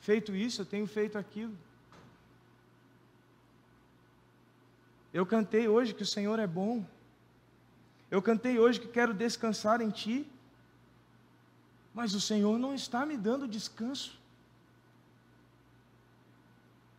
[0.00, 1.56] feito isso, eu tenho feito aquilo.
[5.14, 6.84] Eu cantei hoje que o Senhor é bom.
[8.10, 10.26] Eu cantei hoje que quero descansar em Ti.
[11.94, 14.18] Mas o Senhor não está me dando descanso.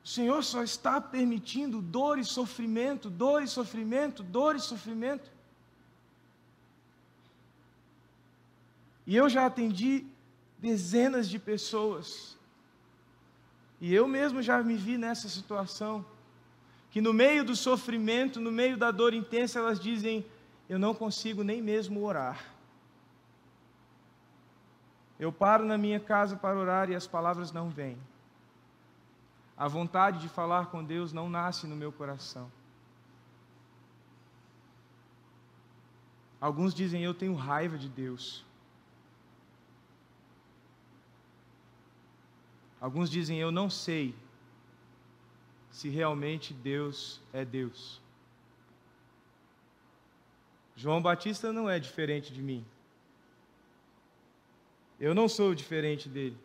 [0.03, 5.29] O Senhor só está permitindo dor e sofrimento, dor e sofrimento, dor e sofrimento.
[9.05, 10.05] E eu já atendi
[10.59, 12.37] dezenas de pessoas.
[13.81, 16.05] E eu mesmo já me vi nessa situação
[16.91, 20.25] que no meio do sofrimento, no meio da dor intensa, elas dizem:
[20.67, 22.43] Eu não consigo nem mesmo orar.
[25.19, 27.97] Eu paro na minha casa para orar e as palavras não vêm.
[29.57, 32.51] A vontade de falar com Deus não nasce no meu coração.
[36.41, 38.45] Alguns dizem: Eu tenho raiva de Deus.
[42.79, 44.15] Alguns dizem: Eu não sei
[45.71, 48.01] se realmente Deus é Deus.
[50.75, 52.65] João Batista não é diferente de mim.
[54.99, 56.37] Eu não sou diferente dele.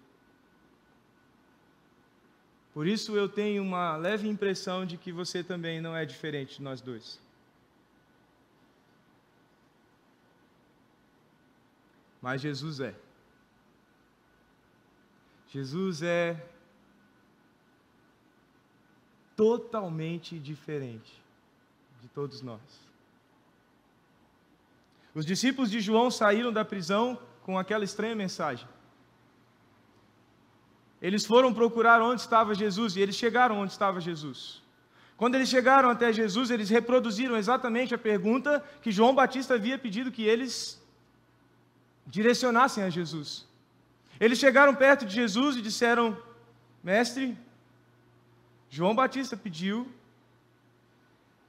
[2.72, 6.62] Por isso eu tenho uma leve impressão de que você também não é diferente de
[6.62, 7.20] nós dois.
[12.20, 12.94] Mas Jesus é.
[15.54, 16.44] Jesus é
[19.36, 21.12] totalmente diferente
[22.02, 22.60] de todos nós.
[25.14, 28.66] Os discípulos de João saíram da prisão com aquela estranha mensagem.
[31.00, 34.60] Eles foram procurar onde estava Jesus e eles chegaram onde estava Jesus.
[35.16, 40.10] Quando eles chegaram até Jesus, eles reproduziram exatamente a pergunta que João Batista havia pedido
[40.10, 40.82] que eles
[42.08, 43.53] direcionassem a Jesus.
[44.20, 46.16] Eles chegaram perto de Jesus e disseram:
[46.82, 47.36] Mestre,
[48.70, 49.90] João Batista pediu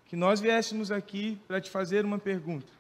[0.06, 2.72] que nós viéssemos aqui para te fazer uma pergunta.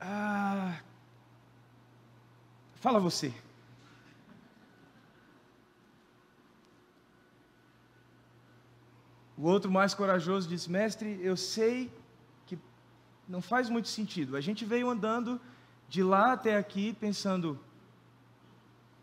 [0.00, 0.80] Ah,
[2.82, 3.32] Fala você.
[9.38, 11.92] O outro mais corajoso disse: Mestre, eu sei
[13.28, 14.36] não faz muito sentido.
[14.36, 15.40] A gente veio andando
[15.88, 17.58] de lá até aqui pensando: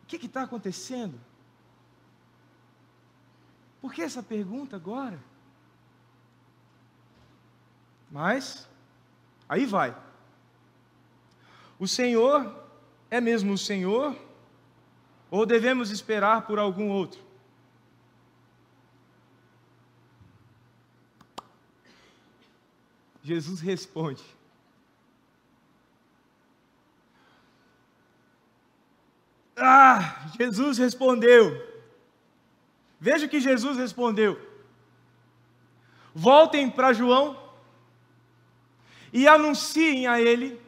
[0.04, 1.20] o que está acontecendo?
[3.82, 5.20] Por que essa pergunta agora?
[8.12, 8.68] Mas,
[9.48, 9.96] aí vai.
[11.78, 12.64] O Senhor
[13.10, 14.18] é mesmo o Senhor?
[15.32, 17.29] Ou devemos esperar por algum outro?
[23.24, 24.24] Jesus responde:
[29.56, 31.68] Ah, Jesus respondeu.
[33.00, 34.40] Veja que Jesus respondeu.
[36.14, 37.38] Voltem para João
[39.12, 40.60] e anunciem a ele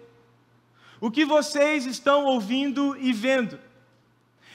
[0.99, 3.59] o que vocês estão ouvindo e vendo.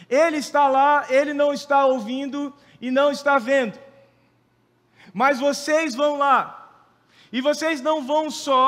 [0.08, 3.78] Ele está lá, ele não está ouvindo e não está vendo.
[5.12, 6.65] Mas vocês vão lá,
[7.36, 8.64] e vocês não vão só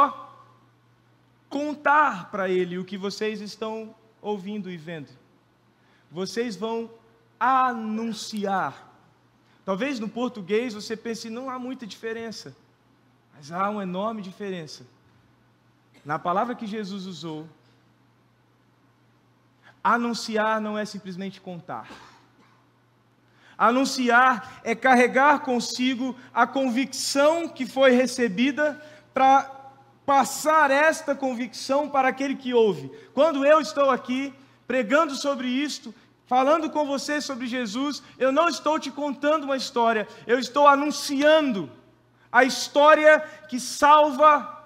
[1.48, 5.08] contar para ele o que vocês estão ouvindo e vendo.
[6.10, 6.90] Vocês vão
[7.40, 8.92] anunciar.
[9.64, 12.54] Talvez no português você pense, não há muita diferença,
[13.34, 14.86] mas há uma enorme diferença.
[16.04, 17.48] Na palavra que Jesus usou,
[19.82, 21.88] Anunciar não é simplesmente contar.
[23.58, 28.80] Anunciar é carregar consigo a convicção que foi recebida
[29.12, 29.50] para
[30.06, 32.88] passar esta convicção para aquele que ouve.
[33.12, 34.32] Quando eu estou aqui
[34.66, 35.92] pregando sobre isto,
[36.26, 41.68] falando com você sobre Jesus, eu não estou te contando uma história, eu estou anunciando
[42.30, 44.56] a história que salva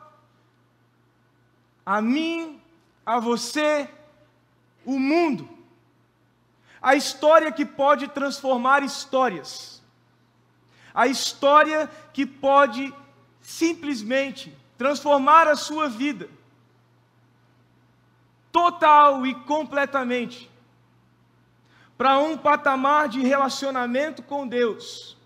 [1.87, 2.61] a mim,
[3.07, 3.89] a você
[4.85, 5.49] o mundo.
[6.83, 9.81] A história que pode transformar histórias.
[10.93, 12.93] A história que pode
[13.41, 16.29] simplesmente transformar a sua vida.
[18.51, 20.51] Total e completamente.
[21.97, 25.17] Para um patamar de relacionamento com Deus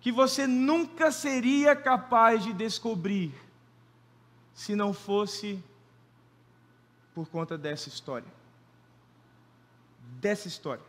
[0.00, 3.34] que você nunca seria capaz de descobrir
[4.54, 5.62] se não fosse
[7.14, 8.36] por conta dessa história
[10.20, 10.84] dessa história.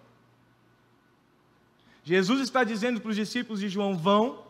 [2.08, 4.42] Jesus está dizendo para os discípulos de João: vão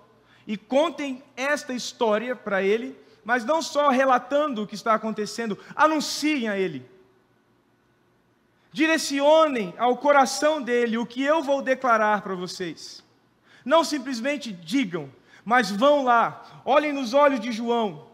[0.46, 6.48] e contem esta história para ele, mas não só relatando o que está acontecendo, anunciem
[6.48, 6.88] a ele.
[8.72, 13.04] Direcionem ao coração dele o que eu vou declarar para vocês.
[13.66, 15.12] Não simplesmente digam,
[15.44, 18.08] mas vão lá, olhem nos olhos de João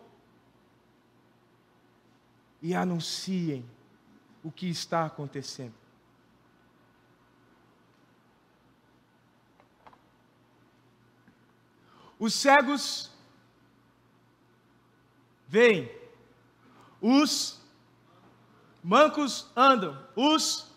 [2.62, 3.66] e anunciem
[4.42, 5.83] o que está acontecendo.
[12.24, 13.12] Os cegos
[15.46, 15.92] veem,
[17.02, 17.60] os
[18.82, 20.72] mancos andam, os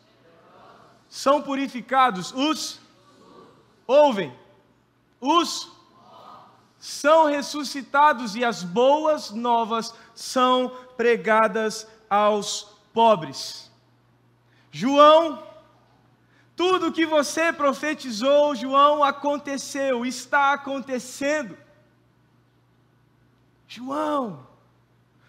[1.08, 2.80] são purificados, os
[3.86, 4.36] ouvem,
[5.20, 5.70] os
[6.80, 13.70] são ressuscitados e as boas novas são pregadas aos pobres.
[14.72, 15.40] João
[16.56, 21.56] tudo o que você profetizou, João, aconteceu, está acontecendo.
[23.68, 24.46] João,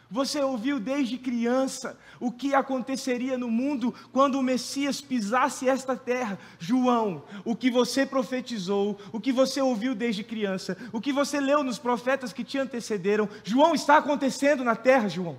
[0.09, 6.39] você ouviu desde criança o que aconteceria no mundo quando o Messias pisasse esta terra.
[6.57, 11.61] João, o que você profetizou, o que você ouviu desde criança, o que você leu
[11.61, 15.37] nos profetas que te antecederam, João está acontecendo na terra, João.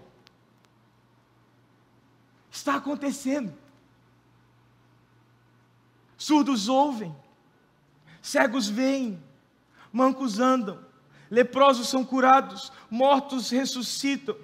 [2.51, 3.55] Está acontecendo.
[6.29, 7.17] Surdos ouvem,
[8.21, 9.19] cegos veem,
[9.91, 10.79] mancos andam,
[11.31, 14.37] leprosos são curados, mortos ressuscitam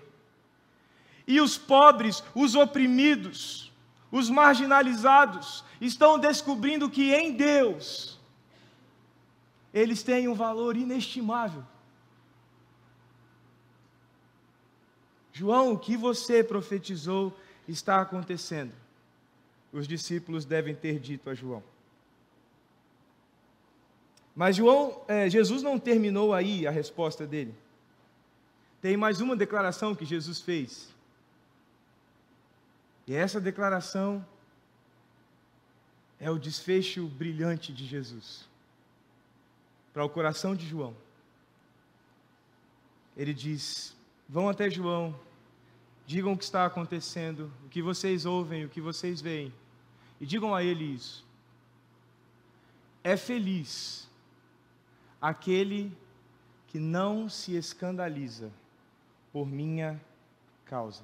[1.26, 3.70] e os pobres, os oprimidos,
[4.11, 8.18] os marginalizados estão descobrindo que em Deus
[9.70, 11.62] eles têm um valor inestimável.
[15.35, 18.72] João, o que você profetizou está acontecendo.
[19.70, 21.74] Os discípulos devem ter dito a João.
[24.35, 27.55] Mas João, é, Jesus não terminou aí a resposta dele.
[28.80, 30.93] Tem mais uma declaração que Jesus fez.
[33.07, 34.26] E essa declaração
[36.18, 38.49] é o desfecho brilhante de Jesus
[39.93, 40.97] para o coração de João.
[43.16, 43.95] Ele diz:
[44.28, 45.14] Vão até João,
[46.07, 49.53] digam o que está acontecendo, o que vocês ouvem, o que vocês veem,
[50.20, 51.24] e digam a ele isso.
[53.05, 54.04] É feliz
[55.25, 55.91] aquele
[56.66, 58.53] que não se escandaliza
[59.33, 59.99] por minha
[60.66, 61.03] causa.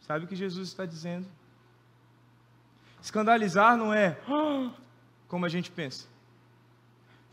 [0.00, 1.26] Sabe o que Jesus está dizendo?
[3.02, 4.18] Escandalizar não é
[5.28, 6.08] como a gente pensa,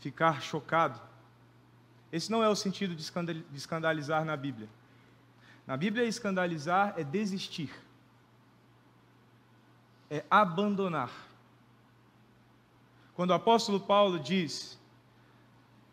[0.00, 1.00] ficar chocado.
[2.12, 4.68] Esse não é o sentido de escandalizar na Bíblia.
[5.66, 7.72] Na Bíblia, escandalizar é desistir,
[10.10, 11.10] é abandonar.
[13.14, 14.78] Quando o apóstolo Paulo diz: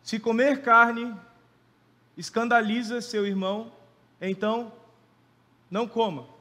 [0.02, 1.14] se comer carne
[2.16, 3.72] escandaliza seu irmão,
[4.20, 4.72] então
[5.70, 6.38] não coma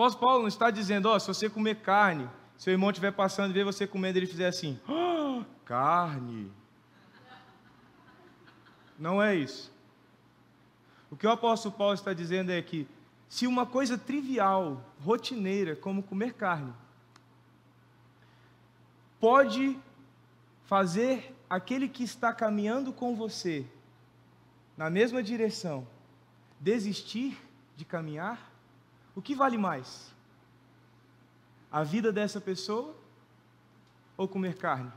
[0.00, 2.26] apóstolo Paulo não está dizendo, ó, oh, se você comer carne,
[2.56, 6.50] seu irmão estiver passando e ver você comendo, ele fizer assim, oh, carne.
[8.98, 9.70] Não é isso.
[11.10, 12.88] O que o apóstolo Paulo está dizendo é que
[13.28, 16.72] se uma coisa trivial, rotineira, como comer carne,
[19.20, 19.78] pode
[20.70, 23.66] fazer aquele que está caminhando com você
[24.76, 25.84] na mesma direção
[26.60, 27.36] desistir
[27.74, 28.52] de caminhar,
[29.16, 30.14] o que vale mais?
[31.72, 32.94] A vida dessa pessoa
[34.16, 34.92] ou comer carne?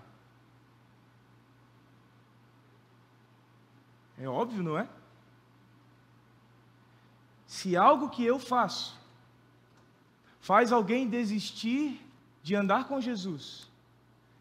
[4.20, 4.88] É óbvio, não é?
[7.48, 8.96] Se algo que eu faço
[10.40, 12.00] faz alguém desistir
[12.44, 13.68] de andar com Jesus,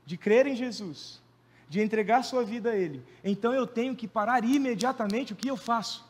[0.05, 1.22] de crer em Jesus,
[1.73, 5.57] de entregar sua vida a Ele, então eu tenho que parar imediatamente o que eu
[5.57, 6.05] faço.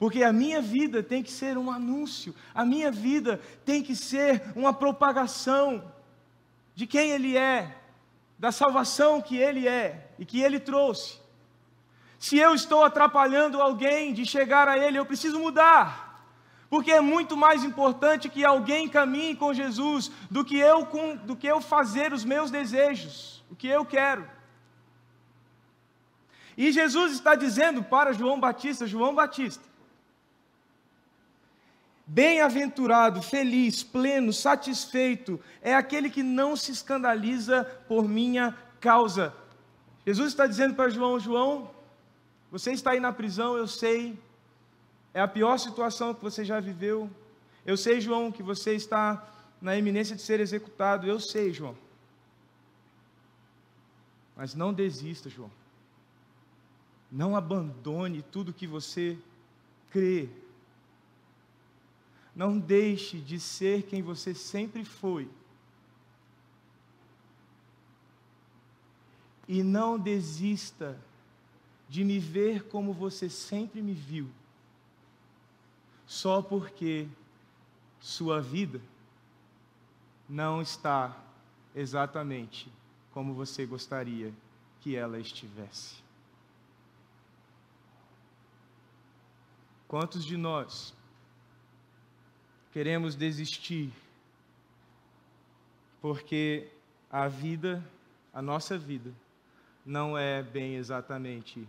[0.00, 4.42] Porque a minha vida tem que ser um anúncio, a minha vida tem que ser
[4.56, 5.92] uma propagação
[6.74, 7.72] de quem Ele é,
[8.36, 11.20] da salvação que Ele é e que Ele trouxe.
[12.18, 16.07] Se eu estou atrapalhando alguém de chegar a Ele, eu preciso mudar.
[16.70, 21.34] Porque é muito mais importante que alguém caminhe com Jesus do que eu, com, do
[21.34, 24.28] que eu fazer os meus desejos, o que eu quero.
[26.56, 29.62] E Jesus está dizendo para João Batista: João Batista,
[32.10, 39.34] Bem-aventurado, feliz, pleno, satisfeito é aquele que não se escandaliza por minha causa.
[40.06, 41.70] Jesus está dizendo para João: João,
[42.50, 44.18] você está aí na prisão, eu sei,
[45.14, 47.10] é a pior situação que você já viveu.
[47.64, 49.26] Eu sei, João, que você está
[49.60, 51.06] na iminência de ser executado.
[51.06, 51.76] Eu sei, João.
[54.36, 55.50] Mas não desista, João.
[57.10, 59.18] Não abandone tudo que você
[59.90, 60.28] crê
[62.38, 65.28] não deixe de ser quem você sempre foi.
[69.48, 70.96] E não desista
[71.88, 74.30] de me ver como você sempre me viu,
[76.08, 77.06] só porque
[78.00, 78.80] sua vida
[80.26, 81.14] não está
[81.74, 82.72] exatamente
[83.12, 84.32] como você gostaria
[84.80, 85.96] que ela estivesse.
[89.86, 90.94] Quantos de nós
[92.72, 93.92] queremos desistir,
[96.00, 96.70] porque
[97.10, 97.84] a vida,
[98.32, 99.12] a nossa vida,
[99.84, 101.68] não é bem exatamente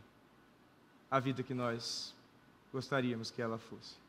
[1.12, 2.16] a vida que nós
[2.72, 4.09] gostaríamos que ela fosse.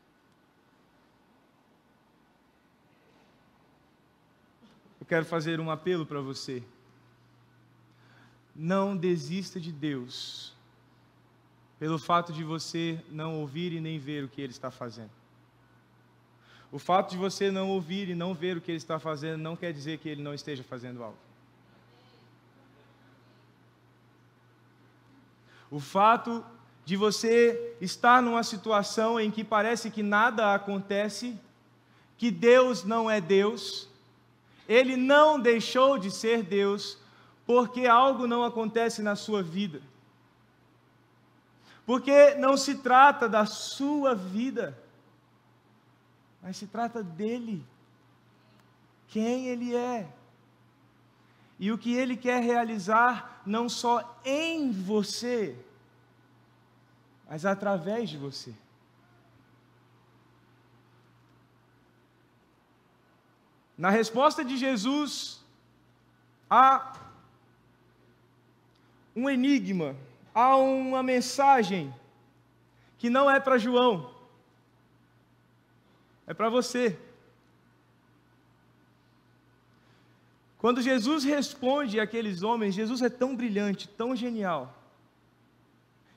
[5.11, 6.63] Quero fazer um apelo para você.
[8.55, 10.53] não desista de Deus
[11.77, 15.11] pelo fato de você não ouvir e nem ver o que Ele está fazendo.
[16.71, 19.57] O fato de você não ouvir e não ver o que Ele está fazendo não
[19.57, 21.17] quer dizer que Ele não esteja fazendo algo.
[25.69, 26.41] O fato
[26.85, 31.37] de você estar numa situação em que parece que nada acontece,
[32.17, 33.90] que Deus não é Deus,
[34.71, 36.97] Ele não deixou de ser Deus,
[37.45, 39.81] porque algo não acontece na sua vida.
[41.85, 44.81] Porque não se trata da sua vida,
[46.41, 47.61] mas se trata dele,
[49.09, 50.07] quem ele é.
[51.59, 55.53] E o que ele quer realizar não só em você,
[57.29, 58.53] mas através de você.
[63.81, 65.43] Na resposta de Jesus
[66.47, 66.93] há
[69.15, 69.95] um enigma,
[70.35, 71.91] há uma mensagem
[72.99, 74.13] que não é para João,
[76.27, 76.95] é para você.
[80.59, 84.77] Quando Jesus responde àqueles homens, Jesus é tão brilhante, tão genial,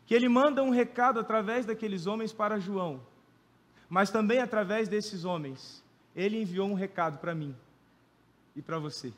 [0.04, 3.00] que ele manda um recado através daqueles homens para João,
[3.88, 5.82] mas também através desses homens,
[6.14, 7.54] ele enviou um recado para mim
[8.54, 9.12] e para você.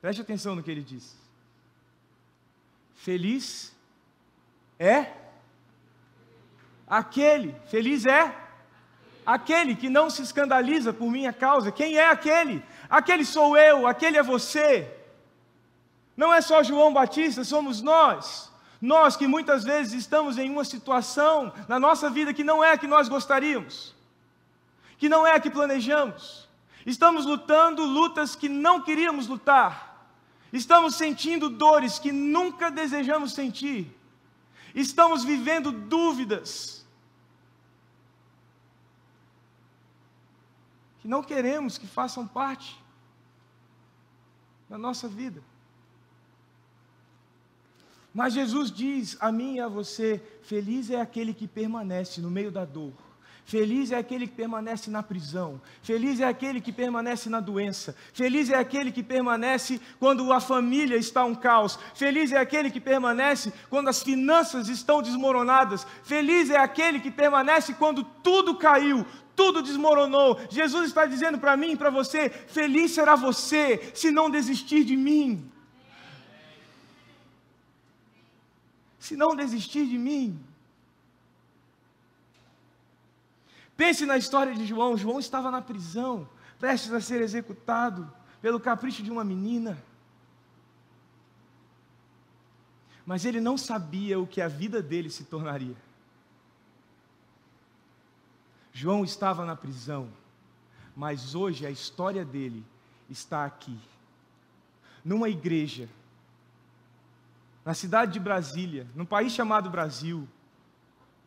[0.00, 1.16] Preste atenção no que ele diz.
[2.94, 3.74] Feliz
[4.78, 5.12] é
[6.86, 8.34] aquele, feliz é
[9.24, 11.70] aquele que não se escandaliza por minha causa.
[11.70, 12.62] Quem é aquele?
[12.88, 14.90] Aquele sou eu, aquele é você.
[16.16, 18.50] Não é só João Batista, somos nós.
[18.80, 22.78] Nós que muitas vezes estamos em uma situação na nossa vida que não é a
[22.78, 23.94] que nós gostaríamos,
[25.00, 26.46] que não é a que planejamos.
[26.84, 30.12] Estamos lutando lutas que não queríamos lutar.
[30.52, 33.96] Estamos sentindo dores que nunca desejamos sentir.
[34.74, 36.84] Estamos vivendo dúvidas
[41.00, 42.78] que não queremos que façam parte
[44.68, 45.42] da nossa vida.
[48.12, 52.50] Mas Jesus diz a mim e a você: feliz é aquele que permanece no meio
[52.50, 53.09] da dor
[53.50, 55.60] Feliz é aquele que permanece na prisão.
[55.82, 57.96] Feliz é aquele que permanece na doença.
[58.12, 61.76] Feliz é aquele que permanece quando a família está um caos.
[61.92, 65.84] Feliz é aquele que permanece quando as finanças estão desmoronadas.
[66.04, 70.38] Feliz é aquele que permanece quando tudo caiu, tudo desmoronou.
[70.48, 74.96] Jesus está dizendo para mim e para você: feliz será você se não desistir de
[74.96, 75.50] mim.
[79.00, 80.38] Se não desistir de mim.
[83.80, 84.94] Pense na história de João.
[84.94, 86.28] João estava na prisão,
[86.58, 88.12] prestes a ser executado
[88.42, 89.82] pelo capricho de uma menina.
[93.06, 95.74] Mas ele não sabia o que a vida dele se tornaria.
[98.70, 100.10] João estava na prisão,
[100.94, 102.62] mas hoje a história dele
[103.08, 103.80] está aqui,
[105.02, 105.88] numa igreja,
[107.64, 110.28] na cidade de Brasília, num país chamado Brasil,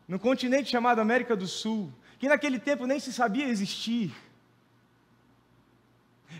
[0.06, 1.92] no continente chamado América do Sul,
[2.24, 4.10] que naquele tempo nem se sabia existir.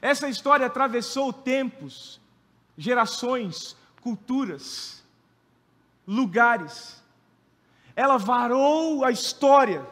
[0.00, 2.18] Essa história atravessou tempos,
[2.74, 5.04] gerações, culturas,
[6.06, 7.04] lugares.
[7.94, 9.86] Ela varou a história.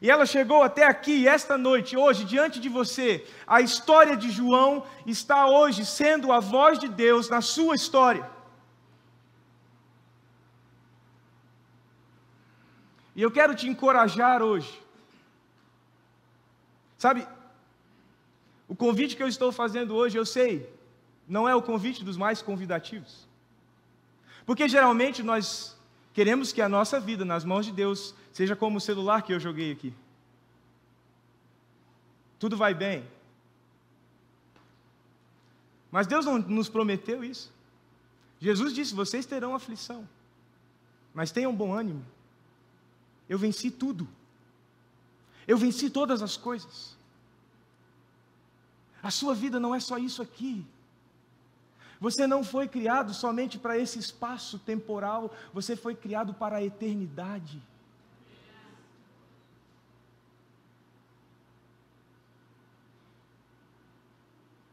[0.00, 3.26] E ela chegou até aqui, esta noite, hoje, diante de você.
[3.44, 8.24] A história de João está hoje sendo a voz de Deus na sua história.
[13.16, 14.86] E eu quero te encorajar hoje
[16.98, 17.26] Sabe,
[18.66, 20.68] o convite que eu estou fazendo hoje, eu sei,
[21.26, 23.26] não é o convite dos mais convidativos.
[24.44, 25.78] Porque geralmente nós
[26.12, 29.38] queremos que a nossa vida nas mãos de Deus seja como o celular que eu
[29.38, 29.94] joguei aqui.
[32.38, 33.06] Tudo vai bem.
[35.90, 37.52] Mas Deus não nos prometeu isso.
[38.40, 40.08] Jesus disse: vocês terão aflição,
[41.14, 42.04] mas tenham bom ânimo.
[43.28, 44.08] Eu venci tudo.
[45.48, 46.96] Eu venci todas as coisas.
[49.02, 50.64] A sua vida não é só isso aqui.
[51.98, 57.60] Você não foi criado somente para esse espaço temporal, você foi criado para a eternidade.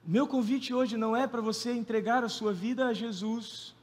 [0.06, 3.74] Meu convite hoje não é para você entregar a sua vida a Jesus,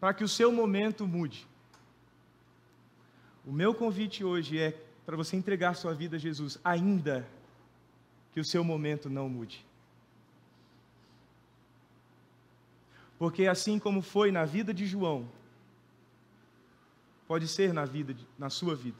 [0.00, 1.49] para que o seu momento mude.
[3.50, 4.70] O meu convite hoje é
[5.04, 7.28] para você entregar sua vida a Jesus, ainda
[8.30, 9.66] que o seu momento não mude.
[13.18, 15.28] Porque assim como foi na vida de João,
[17.26, 18.96] pode ser na vida na sua vida.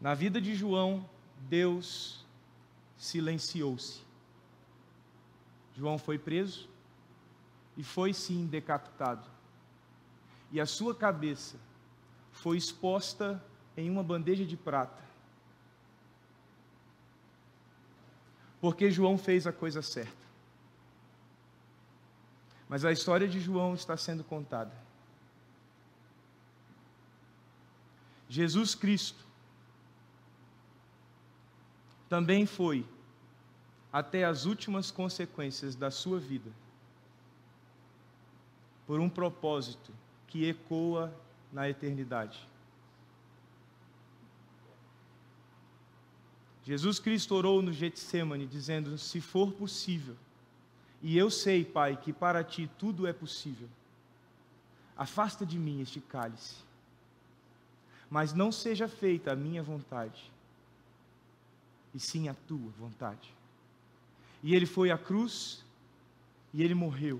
[0.00, 1.06] Na vida de João,
[1.40, 2.24] Deus
[2.96, 4.00] silenciou-se.
[5.74, 6.70] João foi preso
[7.76, 9.28] e foi sim decapitado.
[10.50, 11.65] E a sua cabeça
[12.36, 13.42] foi exposta
[13.76, 15.02] em uma bandeja de prata.
[18.60, 20.26] Porque João fez a coisa certa.
[22.68, 24.72] Mas a história de João está sendo contada.
[28.28, 29.24] Jesus Cristo
[32.08, 32.86] também foi
[33.92, 36.50] até as últimas consequências da sua vida
[38.86, 39.92] por um propósito
[40.26, 41.12] que ecoa
[41.56, 42.46] na eternidade.
[46.62, 50.14] Jesus Cristo orou no Getsemane, dizendo: Se for possível,
[51.00, 53.70] e eu sei, Pai, que para ti tudo é possível,
[54.94, 56.56] afasta de mim este cálice,
[58.10, 60.30] mas não seja feita a minha vontade,
[61.94, 63.32] e sim a tua vontade.
[64.42, 65.64] E ele foi à cruz,
[66.52, 67.18] e ele morreu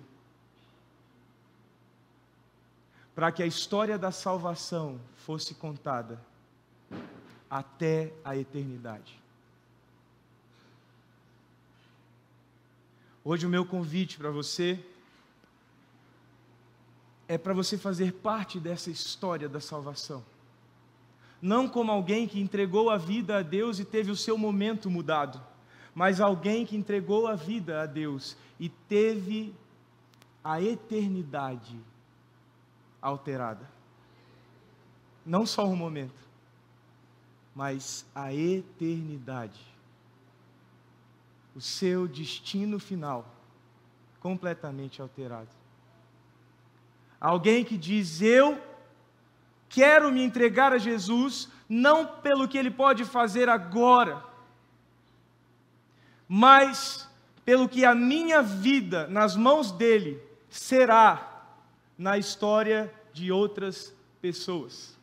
[3.16, 6.20] para que a história da salvação fosse contada
[7.48, 9.18] até a eternidade.
[13.24, 14.78] Hoje o meu convite para você
[17.26, 20.22] é para você fazer parte dessa história da salvação.
[21.40, 25.42] Não como alguém que entregou a vida a Deus e teve o seu momento mudado,
[25.94, 29.54] mas alguém que entregou a vida a Deus e teve
[30.44, 31.80] a eternidade
[33.00, 33.68] alterada.
[35.24, 36.26] Não só um momento,
[37.54, 39.60] mas a eternidade.
[41.54, 43.26] O seu destino final
[44.20, 45.48] completamente alterado.
[47.20, 48.60] Alguém que diz: Eu
[49.68, 54.22] quero me entregar a Jesus, não pelo que Ele pode fazer agora,
[56.28, 57.08] mas
[57.44, 60.20] pelo que a minha vida nas mãos dele
[60.50, 61.35] será
[61.96, 64.96] na história de outras pessoas.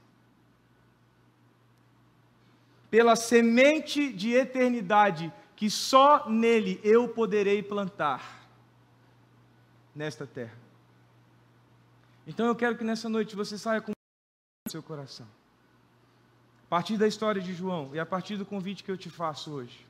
[2.89, 8.47] Pela semente de eternidade que só nele eu poderei plantar
[9.95, 10.57] nesta terra.
[12.25, 13.91] Então eu quero que nessa noite você saia com
[14.67, 15.27] seu coração.
[16.65, 19.51] A partir da história de João e a partir do convite que eu te faço
[19.51, 19.85] hoje.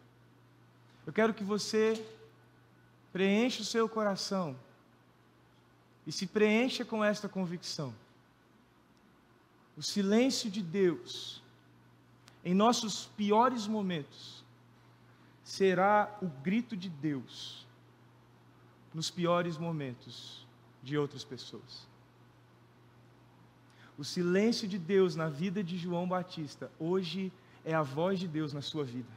[1.05, 2.05] Eu quero que você
[3.11, 4.55] preencha o seu coração
[6.05, 7.93] e se preencha com esta convicção.
[9.75, 11.41] O silêncio de Deus,
[12.43, 14.43] em nossos piores momentos,
[15.43, 17.65] será o grito de Deus
[18.93, 20.45] nos piores momentos
[20.81, 21.87] de outras pessoas.
[23.97, 27.31] O silêncio de Deus na vida de João Batista, hoje
[27.63, 29.09] é a voz de Deus na sua vida.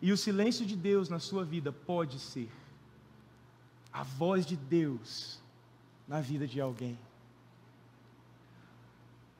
[0.00, 2.48] E o silêncio de Deus na sua vida pode ser
[3.92, 5.38] a voz de Deus
[6.06, 6.98] na vida de alguém.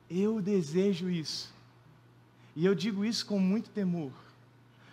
[0.09, 1.53] Eu desejo isso.
[2.55, 4.11] E eu digo isso com muito temor,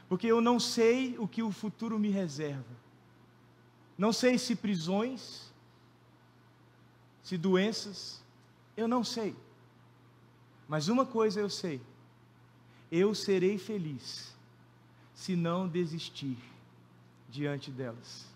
[0.09, 2.77] porque eu não sei o que o futuro me reserva.
[3.99, 5.51] Não sei se prisões,
[7.23, 8.23] se doenças,
[8.77, 9.35] eu não sei.
[10.69, 11.81] Mas uma coisa eu sei:
[12.91, 14.35] eu serei feliz
[15.15, 16.37] se não desistir
[17.29, 18.36] diante delas.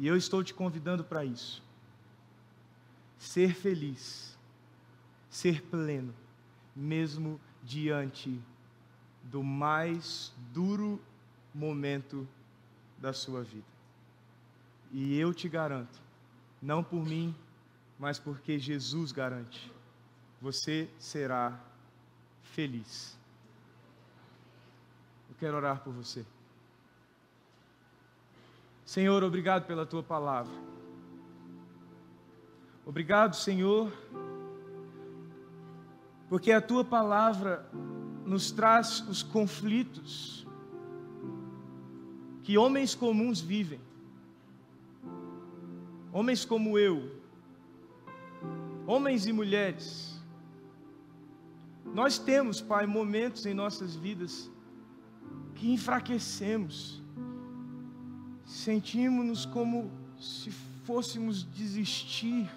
[0.00, 1.62] E eu estou te convidando para isso.
[3.18, 4.34] Ser feliz,
[5.28, 6.14] ser pleno,
[6.74, 8.40] mesmo diante
[9.24, 10.98] do mais duro
[11.54, 12.26] momento
[12.96, 13.66] da sua vida.
[14.90, 16.00] E eu te garanto,
[16.62, 17.36] não por mim,
[17.98, 19.70] mas porque Jesus garante,
[20.40, 21.60] você será
[22.42, 23.18] feliz.
[25.28, 26.24] Eu quero orar por você.
[28.90, 30.52] Senhor, obrigado pela tua palavra.
[32.84, 33.92] Obrigado, Senhor,
[36.28, 37.70] porque a tua palavra
[38.26, 40.44] nos traz os conflitos
[42.42, 43.80] que homens comuns vivem.
[46.12, 47.14] Homens como eu,
[48.88, 50.20] homens e mulheres.
[51.94, 54.50] Nós temos, Pai, momentos em nossas vidas
[55.54, 57.00] que enfraquecemos
[58.50, 60.50] sentimos-nos como se
[60.84, 62.50] fôssemos desistir.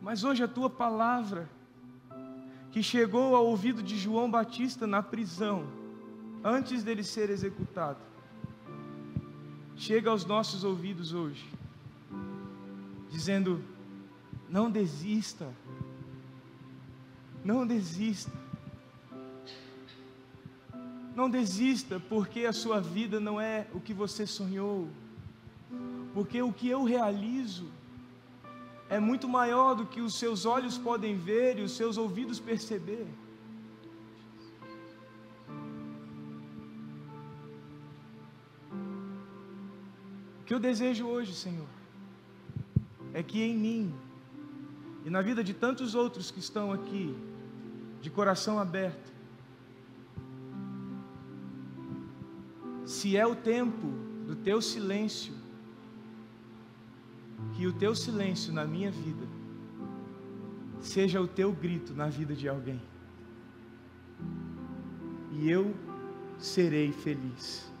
[0.00, 1.48] Mas hoje a tua palavra
[2.72, 5.66] que chegou ao ouvido de João Batista na prisão,
[6.42, 8.00] antes dele ser executado,
[9.76, 11.46] chega aos nossos ouvidos hoje,
[13.10, 13.62] dizendo:
[14.48, 15.52] não desista,
[17.44, 18.32] não desista,
[21.14, 24.88] não desista, porque a sua vida não é o que você sonhou,
[26.14, 27.66] porque o que eu realizo
[28.88, 33.06] é muito maior do que os seus olhos podem ver e os seus ouvidos perceber.
[40.40, 41.68] O que eu desejo hoje, Senhor,
[43.14, 43.94] é que em mim
[45.04, 47.16] e na vida de tantos outros que estão aqui,
[48.02, 49.09] de coração aberto,
[52.90, 53.86] se é o tempo
[54.26, 55.32] do teu silêncio,
[57.54, 59.28] que o teu silêncio na minha vida
[60.80, 62.82] seja o teu grito na vida de alguém.
[65.30, 65.72] E eu
[66.36, 67.72] serei feliz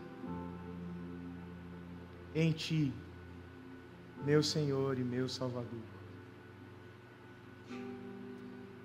[2.32, 2.94] em Ti,
[4.24, 5.88] meu Senhor e meu Salvador.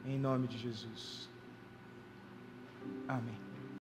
[0.04, 1.30] Em nome de Jesus.
[3.08, 3.45] Amém.